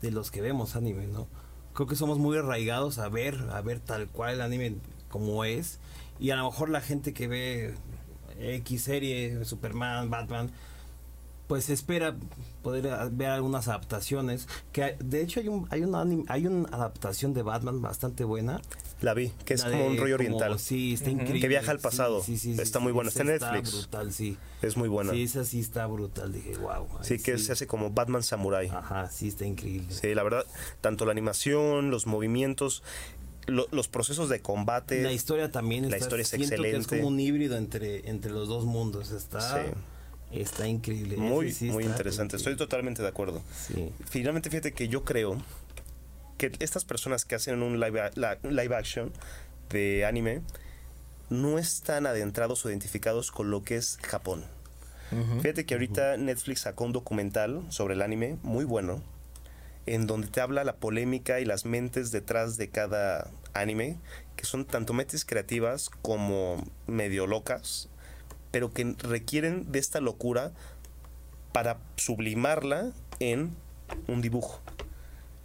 [0.00, 1.26] de los que vemos anime, ¿no?
[1.74, 4.76] Creo que somos muy arraigados a ver, a ver tal cual el anime
[5.08, 5.78] como es.
[6.18, 7.74] Y a lo mejor la gente que ve
[8.38, 10.50] X serie, Superman, Batman,
[11.46, 12.16] pues espera
[12.62, 14.48] poder ver algunas adaptaciones.
[14.72, 15.82] Que de hecho hay un, hay
[16.28, 18.60] hay una adaptación de Batman bastante buena.
[19.00, 20.58] La vi, que es como un rollo como- oriental.
[20.58, 21.40] sí, está increíble.
[21.40, 22.22] Que viaja al pasado.
[22.22, 23.08] sí, sí, sí, Está muy bueno.
[23.08, 23.72] Está en Netflix.
[23.72, 24.36] brutal, sí.
[24.60, 25.12] Es muy buena.
[25.12, 26.32] Sí, esa sí está brutal.
[26.32, 26.86] Dije, wow.
[27.02, 28.68] Sí, que se hace como Batman Samurai.
[28.68, 29.86] Ajá, sí, está increíble.
[29.94, 30.44] Sí, la verdad,
[30.82, 32.82] tanto la animación, los movimientos,
[33.46, 35.02] lo- los procesos de combate.
[35.02, 36.76] La historia también La está, historia es excelente.
[36.76, 39.12] es como un híbrido entre, entre los dos mundos.
[39.12, 39.70] Está, Sí.
[40.32, 41.16] está increíble.
[41.16, 42.36] muy, sí muy está interesante.
[42.36, 43.40] Estoy totalmente de acuerdo.
[43.66, 43.90] Sí.
[44.10, 45.38] Finalmente, fíjate que yo creo
[46.40, 49.12] que estas personas que hacen un live, a- la- live action
[49.68, 50.40] de anime
[51.28, 54.44] no están adentrados o identificados con lo que es Japón.
[55.42, 59.02] Fíjate que ahorita Netflix sacó un documental sobre el anime muy bueno,
[59.86, 63.98] en donde te habla la polémica y las mentes detrás de cada anime,
[64.36, 67.88] que son tanto mentes creativas como medio locas,
[68.50, 70.52] pero que requieren de esta locura
[71.52, 73.50] para sublimarla en
[74.08, 74.60] un dibujo.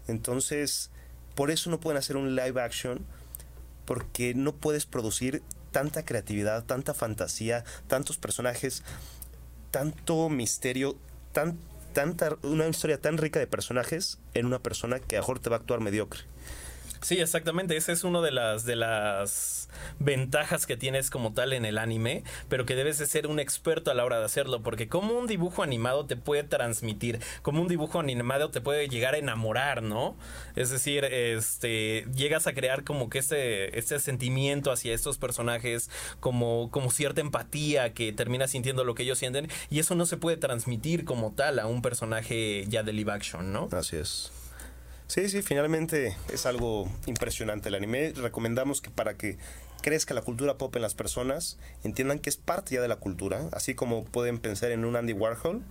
[0.08, 0.90] Entonces,
[1.36, 3.06] por eso no pueden hacer un live action,
[3.86, 8.84] porque no puedes producir tanta creatividad, tanta fantasía, tantos personajes,
[9.72, 10.96] tanto misterio,
[11.34, 11.58] tan,
[11.94, 15.58] tanta, una historia tan rica de personajes en una persona que a mejor te va
[15.58, 16.22] a actuar mediocre.
[17.06, 17.78] Sí, exactamente.
[17.78, 22.24] Esa es una de las de las ventajas que tienes como tal en el anime,
[22.50, 25.28] pero que debes de ser un experto a la hora de hacerlo, porque como un
[25.28, 30.18] dibujo animado te puede transmitir, como un dibujo animado te puede llegar a enamorar, ¿no?
[30.56, 36.72] Es decir, este llegas a crear como que este este sentimiento hacia estos personajes, como
[36.72, 40.38] como cierta empatía que terminas sintiendo lo que ellos sienten y eso no se puede
[40.38, 43.70] transmitir como tal a un personaje ya de live action, ¿no?
[43.74, 44.32] Así es.
[45.08, 48.12] Sí, sí, finalmente es algo impresionante el anime.
[48.16, 49.38] Recomendamos que para que
[49.82, 53.48] crezca la cultura pop en las personas, entiendan que es parte ya de la cultura,
[53.52, 55.62] así como pueden pensar en un Andy Warhol,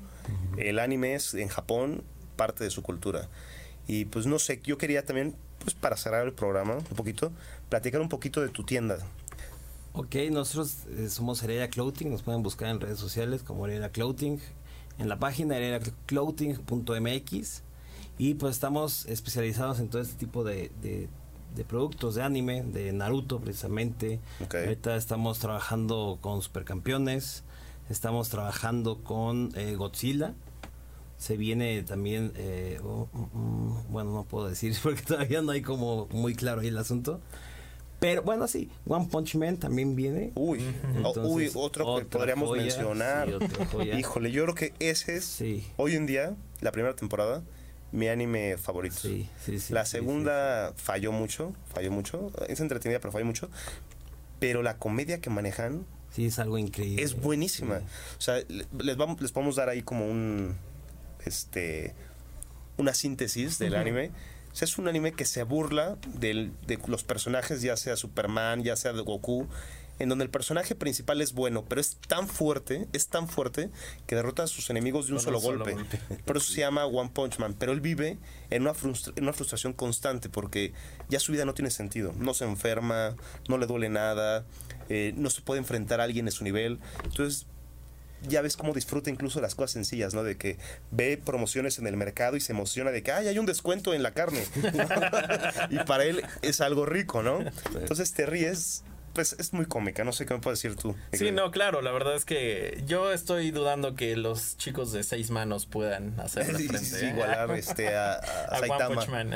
[0.56, 2.04] el anime es en Japón
[2.36, 3.28] parte de su cultura.
[3.88, 7.32] Y pues no sé, yo quería también, pues para cerrar el programa un poquito,
[7.68, 8.98] platicar un poquito de tu tienda.
[9.94, 14.38] Ok, nosotros eh, somos Heredia Clothing, nos pueden buscar en redes sociales como Heredia Clothing,
[14.98, 17.63] en la página herediaclothing.mx
[18.18, 21.08] y pues estamos especializados en todo este tipo de, de,
[21.56, 24.20] de productos de anime, de Naruto precisamente.
[24.44, 24.54] Ok.
[24.56, 27.42] Ahorita estamos trabajando con Supercampeones,
[27.90, 30.34] estamos trabajando con eh, Godzilla.
[31.16, 35.62] Se viene también, eh, oh, mm, mm, bueno, no puedo decir porque todavía no hay
[35.62, 37.20] como muy claro ahí el asunto.
[38.00, 40.32] Pero bueno, sí, One Punch Man también viene.
[40.34, 43.28] Uy, o- Entonces, uy, otro que podríamos joya, mencionar.
[43.70, 43.88] sí.
[43.98, 45.64] Híjole, yo creo que ese es Sí.
[45.76, 47.42] hoy en día, la primera temporada,
[47.94, 48.96] mi anime favorito.
[48.96, 49.72] Sí, sí, sí.
[49.72, 52.30] la segunda falló mucho, falló mucho.
[52.48, 53.48] Es entretenida, pero falló mucho.
[54.40, 57.02] Pero la comedia que manejan Sí, es algo increíble.
[57.02, 57.80] es buenísima.
[58.18, 60.54] O sea, le- les, vamos, les podemos dar ahí como un.
[61.24, 61.94] Este.
[62.76, 64.10] Una síntesis del anime.
[64.52, 68.62] O sea, es un anime que se burla del- de los personajes, ya sea Superman,
[68.62, 69.46] ya sea de Goku,
[69.98, 73.70] en donde el personaje principal es bueno, pero es tan fuerte, es tan fuerte,
[74.06, 75.72] que derrota a sus enemigos de un solo, un solo golpe.
[75.74, 75.98] golpe.
[76.24, 77.54] Por eso se llama One Punch Man.
[77.58, 78.18] Pero él vive
[78.50, 80.72] en una, frustra- en una frustración constante, porque
[81.08, 82.12] ya su vida no tiene sentido.
[82.18, 83.14] No se enferma,
[83.48, 84.44] no le duele nada,
[84.88, 86.80] eh, no se puede enfrentar a alguien de su nivel.
[87.04, 87.46] Entonces,
[88.26, 90.22] ya ves cómo disfruta incluso las cosas sencillas, ¿no?
[90.22, 90.56] De que
[90.90, 94.02] ve promociones en el mercado y se emociona de que, ay, hay un descuento en
[94.02, 94.42] la carne.
[95.70, 97.40] y para él es algo rico, ¿no?
[97.74, 98.82] Entonces te ríes,
[99.14, 100.94] pues es muy cómica, no sé qué me puedes decir tú.
[101.12, 105.30] Sí, no, claro, la verdad es que yo estoy dudando que los chicos de seis
[105.30, 108.18] manos puedan hacer frente sí, igualar este, a, a
[108.56, 108.94] a One.
[108.94, 109.34] Punch Man.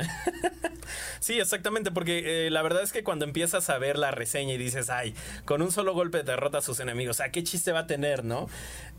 [1.19, 4.57] sí, exactamente, porque eh, la verdad es que cuando empiezas a ver la reseña y
[4.57, 5.15] dices, ay,
[5.45, 8.49] con un solo golpe derrota a sus enemigos, ¿a qué chiste va a tener, no?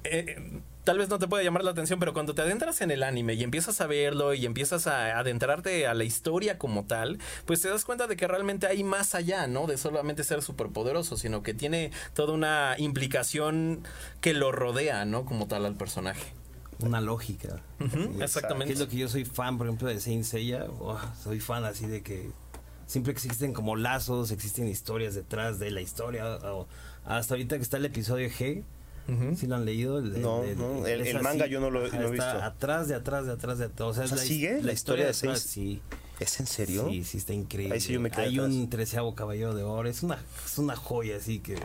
[0.05, 3.03] Eh, tal vez no te puede llamar la atención, pero cuando te adentras en el
[3.03, 7.61] anime y empiezas a verlo y empiezas a adentrarte a la historia como tal, pues
[7.61, 9.67] te das cuenta de que realmente hay más allá, ¿no?
[9.67, 13.83] De solamente ser superpoderoso, sino que tiene toda una implicación
[14.21, 15.25] que lo rodea, ¿no?
[15.25, 16.33] Como tal al personaje.
[16.81, 17.61] Una lógica.
[18.21, 18.73] Exactamente.
[18.73, 20.65] es lo que yo soy fan, por ejemplo, de Saint Seiya.
[20.81, 22.31] Oh, soy fan así de que
[22.87, 26.37] siempre existen como lazos, existen historias detrás de la historia.
[26.37, 26.67] o-
[27.05, 28.63] hasta ahorita que está el episodio G.
[29.09, 29.35] Ujú.
[29.37, 29.99] ¿Sí lo han leído?
[29.99, 32.27] El, No, no, el- el manga yo no lo- ajá, no he visto.
[32.27, 33.89] Atrás, de atrás, de atrás, de atrás.
[33.89, 35.81] O sea, O sea, la, ¿sigue la historia de Saint- atrás, Sí.
[36.21, 36.87] ¿Es en serio?
[36.91, 37.75] Sí, sí, está increíble.
[37.75, 38.53] Ahí sí yo me quedé Hay atrás.
[38.53, 39.89] un treceavo caballero de oro.
[39.89, 41.57] Es una, es una joya así que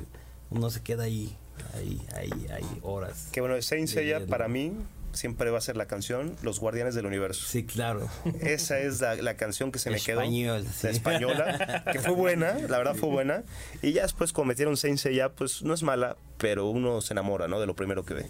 [0.50, 1.36] uno se queda ahí,
[1.74, 3.28] ahí, ahí, ahí, horas.
[3.34, 4.72] Que bueno, Saint Seiya para mí
[5.16, 7.46] siempre va a ser la canción Los Guardianes del Universo.
[7.48, 8.08] Sí, claro.
[8.42, 10.22] Esa es la, la canción que se me quedó.
[10.22, 10.88] Español, sí.
[10.88, 13.44] La española, que fue buena, la verdad fue buena.
[13.82, 17.48] Y ya después cuando metieron Saint Seiya, pues no es mala, pero uno se enamora,
[17.48, 17.60] ¿no?
[17.60, 18.26] De lo primero que ve.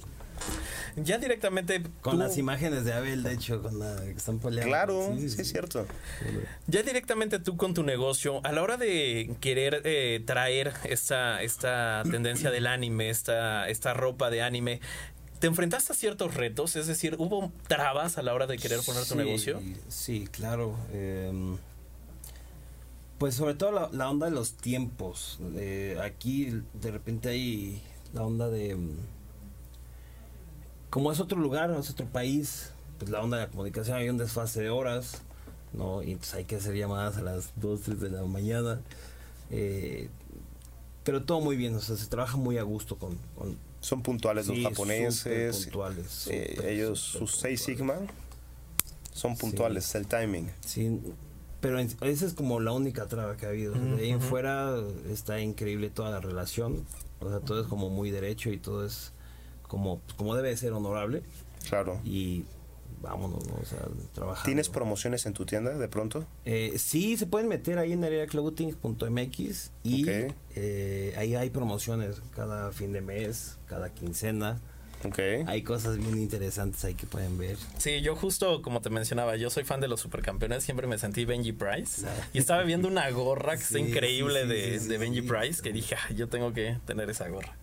[0.97, 4.69] Ya directamente Con tú- las imágenes de Abel, de hecho, con la que están peleando.
[4.69, 5.85] Claro, sí, es cierto.
[6.67, 12.01] Ya directamente tú con tu negocio, a la hora de querer eh, traer esta, esta
[12.09, 14.79] tendencia del anime, esta, esta ropa de anime,
[15.39, 16.75] ¿te enfrentaste a ciertos retos?
[16.75, 19.61] Es decir, ¿hubo trabas a la hora de querer poner tu Sí, negocio?
[19.89, 20.75] Sí, claro.
[20.93, 21.57] em,
[23.17, 25.39] pues sobre todo la, la onda de los tiempos.
[25.55, 27.81] Eh, aquí de repente hay
[28.13, 28.71] la onda de...
[28.71, 28.91] em,
[30.89, 34.17] como es otro lugar, es otro país, pues la onda de la comunicación hay un
[34.17, 35.21] desfase de horas,
[35.73, 36.01] ¿no?
[36.03, 38.81] Y entonces hay que hacer llamadas a las 2, 3 de la mañana.
[39.51, 40.09] eh,
[41.03, 43.17] pero todo muy bien, o sea, se trabaja muy a gusto con...
[43.37, 45.19] con Son puntuales los sí, japoneses.
[45.19, 47.99] súper puntuales, eh, súper, ellos, sus seis puntuales.
[47.99, 48.13] sigma,
[49.13, 50.49] son puntuales, el timing.
[50.65, 50.99] Sí,
[51.61, 53.75] pero esa es como la única traba que ha habido.
[53.75, 54.75] De ahí en fuera
[55.07, 56.83] está increíble toda la relación.
[57.19, 59.13] O sea, todo es como muy derecho y todo es
[59.67, 61.21] como, como debe ser honorable.
[61.69, 62.01] Claro.
[62.03, 62.45] Y
[63.05, 63.55] vámonos, ¿no?
[63.61, 63.79] o sea,
[64.13, 64.45] trabajando.
[64.45, 66.25] ¿Tienes promociones en tu tienda de pronto?
[66.45, 70.33] Eh, sí, se pueden meter ahí en areaclothing.mx y Ok.
[70.55, 74.59] eh, ahí hay promociones cada fin de mes, cada quincena.
[75.03, 75.19] Ok.
[75.45, 77.57] Hay cosas bien interesantes ahí que pueden ver.
[77.77, 81.25] Sí, yo justo como te mencionaba, yo soy fan de los supercampeones, siempre me sentí
[81.25, 84.95] Benji Price y estaba viendo una gorra que está increíble sí, sí, de, sí, de
[84.95, 85.27] sí, Benji sí.
[85.27, 87.55] Price que dije, "Ah, yo tengo que tener esa gorra.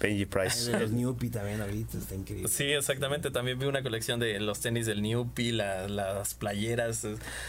[0.00, 0.70] Benji Price.
[0.70, 2.48] de los Newpie también ahorita, está increíble.
[2.48, 3.30] Sí, exactamente.
[3.30, 7.04] También vi una colección de los tenis del Newpie, la- las playeras.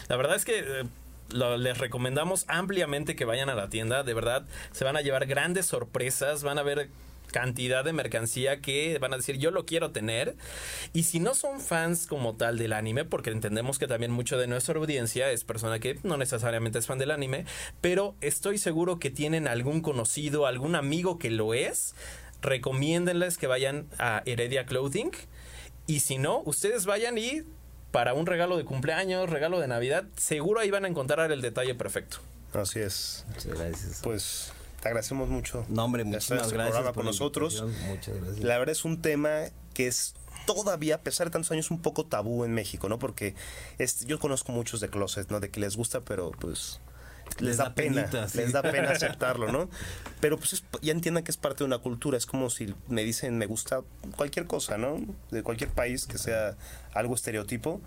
[0.08, 0.84] La verdad es que eh,
[1.32, 4.04] lo- les recomendamos ampliamente que vayan a la tienda.
[4.04, 6.43] De verdad, se van a llevar grandes sorpresas.
[6.43, 6.89] Van a ver
[7.32, 10.36] cantidad de mercancía que van a decir yo lo quiero tener
[10.93, 14.47] y si no son fans como tal del anime porque entendemos que también mucho de
[14.47, 17.45] nuestra audiencia es persona que no necesariamente es fan del anime
[17.82, 21.93] pero estoy seguro que tienen algún conocido algún amigo que lo es
[22.42, 25.12] recomiéndenles que vayan a Heredia Clothing
[25.88, 27.44] y si no ustedes vayan y
[27.92, 31.76] para un regalo de cumpleaños regalo de navidad seguro ahí van a encontrar el detalle
[31.76, 32.20] perfecto
[32.54, 33.26] Así es.
[33.28, 34.02] Muchas gracias.
[34.04, 35.66] Pues te agradecemos mucho.
[35.70, 37.64] No, hombre, muchísimas este gracias por con nosotros.
[37.88, 38.40] Muchas gracias.
[38.40, 40.16] La verdad es un tema que es
[40.46, 42.98] todavía, a pesar de tantos años, un poco tabú en México, ¿no?
[42.98, 43.36] Porque
[43.78, 45.40] es, yo conozco muchos de closet, ¿no?
[45.40, 46.80] De que les gusta, pero pues
[47.40, 48.38] les, da, da pena, penita, sí.
[48.40, 49.70] les da pena aceptarlo, ¿no?
[50.20, 53.04] Pero pues es- ya entiendan que es parte de una cultura, es como si me
[53.04, 53.82] dicen me gusta
[54.18, 55.00] cualquier cosa, ¿no?
[55.32, 56.56] De cualquier país que sea
[56.94, 57.82] algo estereotipo.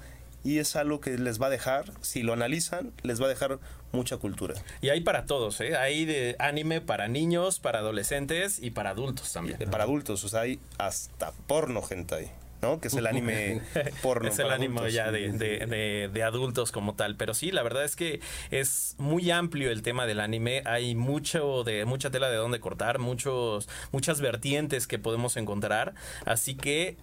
[0.45, 3.61] Y es algo que les va a dejar, si lo analizan, les va a dejar
[3.93, 4.55] mucha cultura.
[4.80, 5.76] y hay para todos ¿eh?
[5.76, 10.28] hay de anime para niños para adolescentes y para adultos también de- para adultos, o
[10.28, 12.28] sea, hay hasta porno hentai,
[12.62, 12.80] ¿no?
[12.80, 13.60] Que es el anime
[14.02, 14.28] porno.
[14.28, 14.92] es el adultos.
[14.92, 17.16] ya de, de- de- de adultos como tal.
[17.16, 20.62] Pero sí, la verdad es que es muy amplio el tema del anime.
[20.64, 25.94] Hay mucho de, mucha tela de donde cortar, muchos, muchas vertientes que podemos encontrar.
[26.24, 26.96] Así que.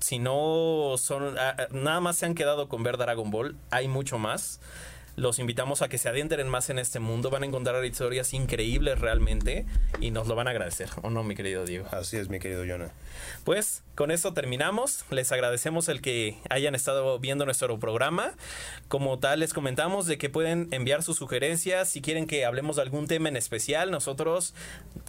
[0.00, 1.36] Si no son.
[1.38, 3.56] ah, ah, nada más se han quedado con ver Dragon Ball.
[3.72, 4.60] Hay mucho más.
[5.18, 7.28] Los invitamos a que se adentren más en este mundo.
[7.28, 9.66] Van a encontrar historias increíbles realmente.
[10.00, 10.88] Y nos lo van a agradecer.
[11.02, 11.86] ¿O no, mi querido Diego?
[11.90, 12.92] Así es, mi querido Jonah.
[13.42, 15.04] Pues con eso terminamos.
[15.10, 18.32] Les agradecemos el que hayan estado viendo nuestro programa.
[18.86, 21.88] Como tal, les comentamos de que pueden enviar sus sugerencias.
[21.88, 24.54] Si quieren que hablemos de algún tema en especial, nosotros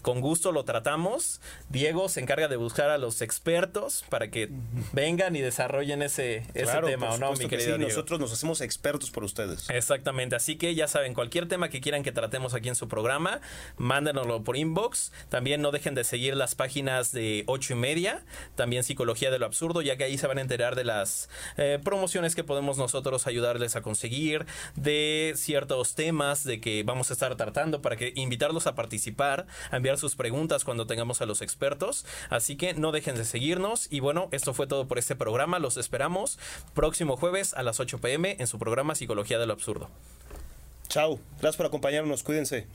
[0.02, 1.40] con gusto lo tratamos.
[1.70, 4.50] Diego se encarga de buscar a los expertos para que
[4.92, 7.90] vengan y desarrollen ese, ese Claro, tema, ¿o no, mi que querido sí, Diego?
[7.90, 9.70] nosotros nos hacemos expertos por ustedes.
[10.00, 13.42] Exactamente, así que ya saben, cualquier tema que quieran que tratemos aquí en su programa,
[13.76, 15.12] mándenoslo por inbox.
[15.28, 18.24] También no dejen de seguir las páginas de 8 y media,
[18.56, 21.28] también Psicología de lo Absurdo, ya que ahí se van a enterar de las
[21.58, 24.46] eh, promociones que podemos nosotros ayudarles a conseguir,
[24.78, 29.76] de ciertos temas de que vamos a estar tratando para que invitarlos a participar, a
[29.76, 32.06] enviar sus preguntas cuando tengamos a los expertos.
[32.30, 33.92] Así que no dejen de seguirnos.
[33.92, 35.60] Y bueno, esto fue todo por este programa.
[35.60, 36.40] Los esperamos
[36.74, 39.89] próximo jueves a las 8 pm en su programa Psicología de lo Absurdo.
[40.88, 42.66] Chao, gracias por acompañarnos, cuídense.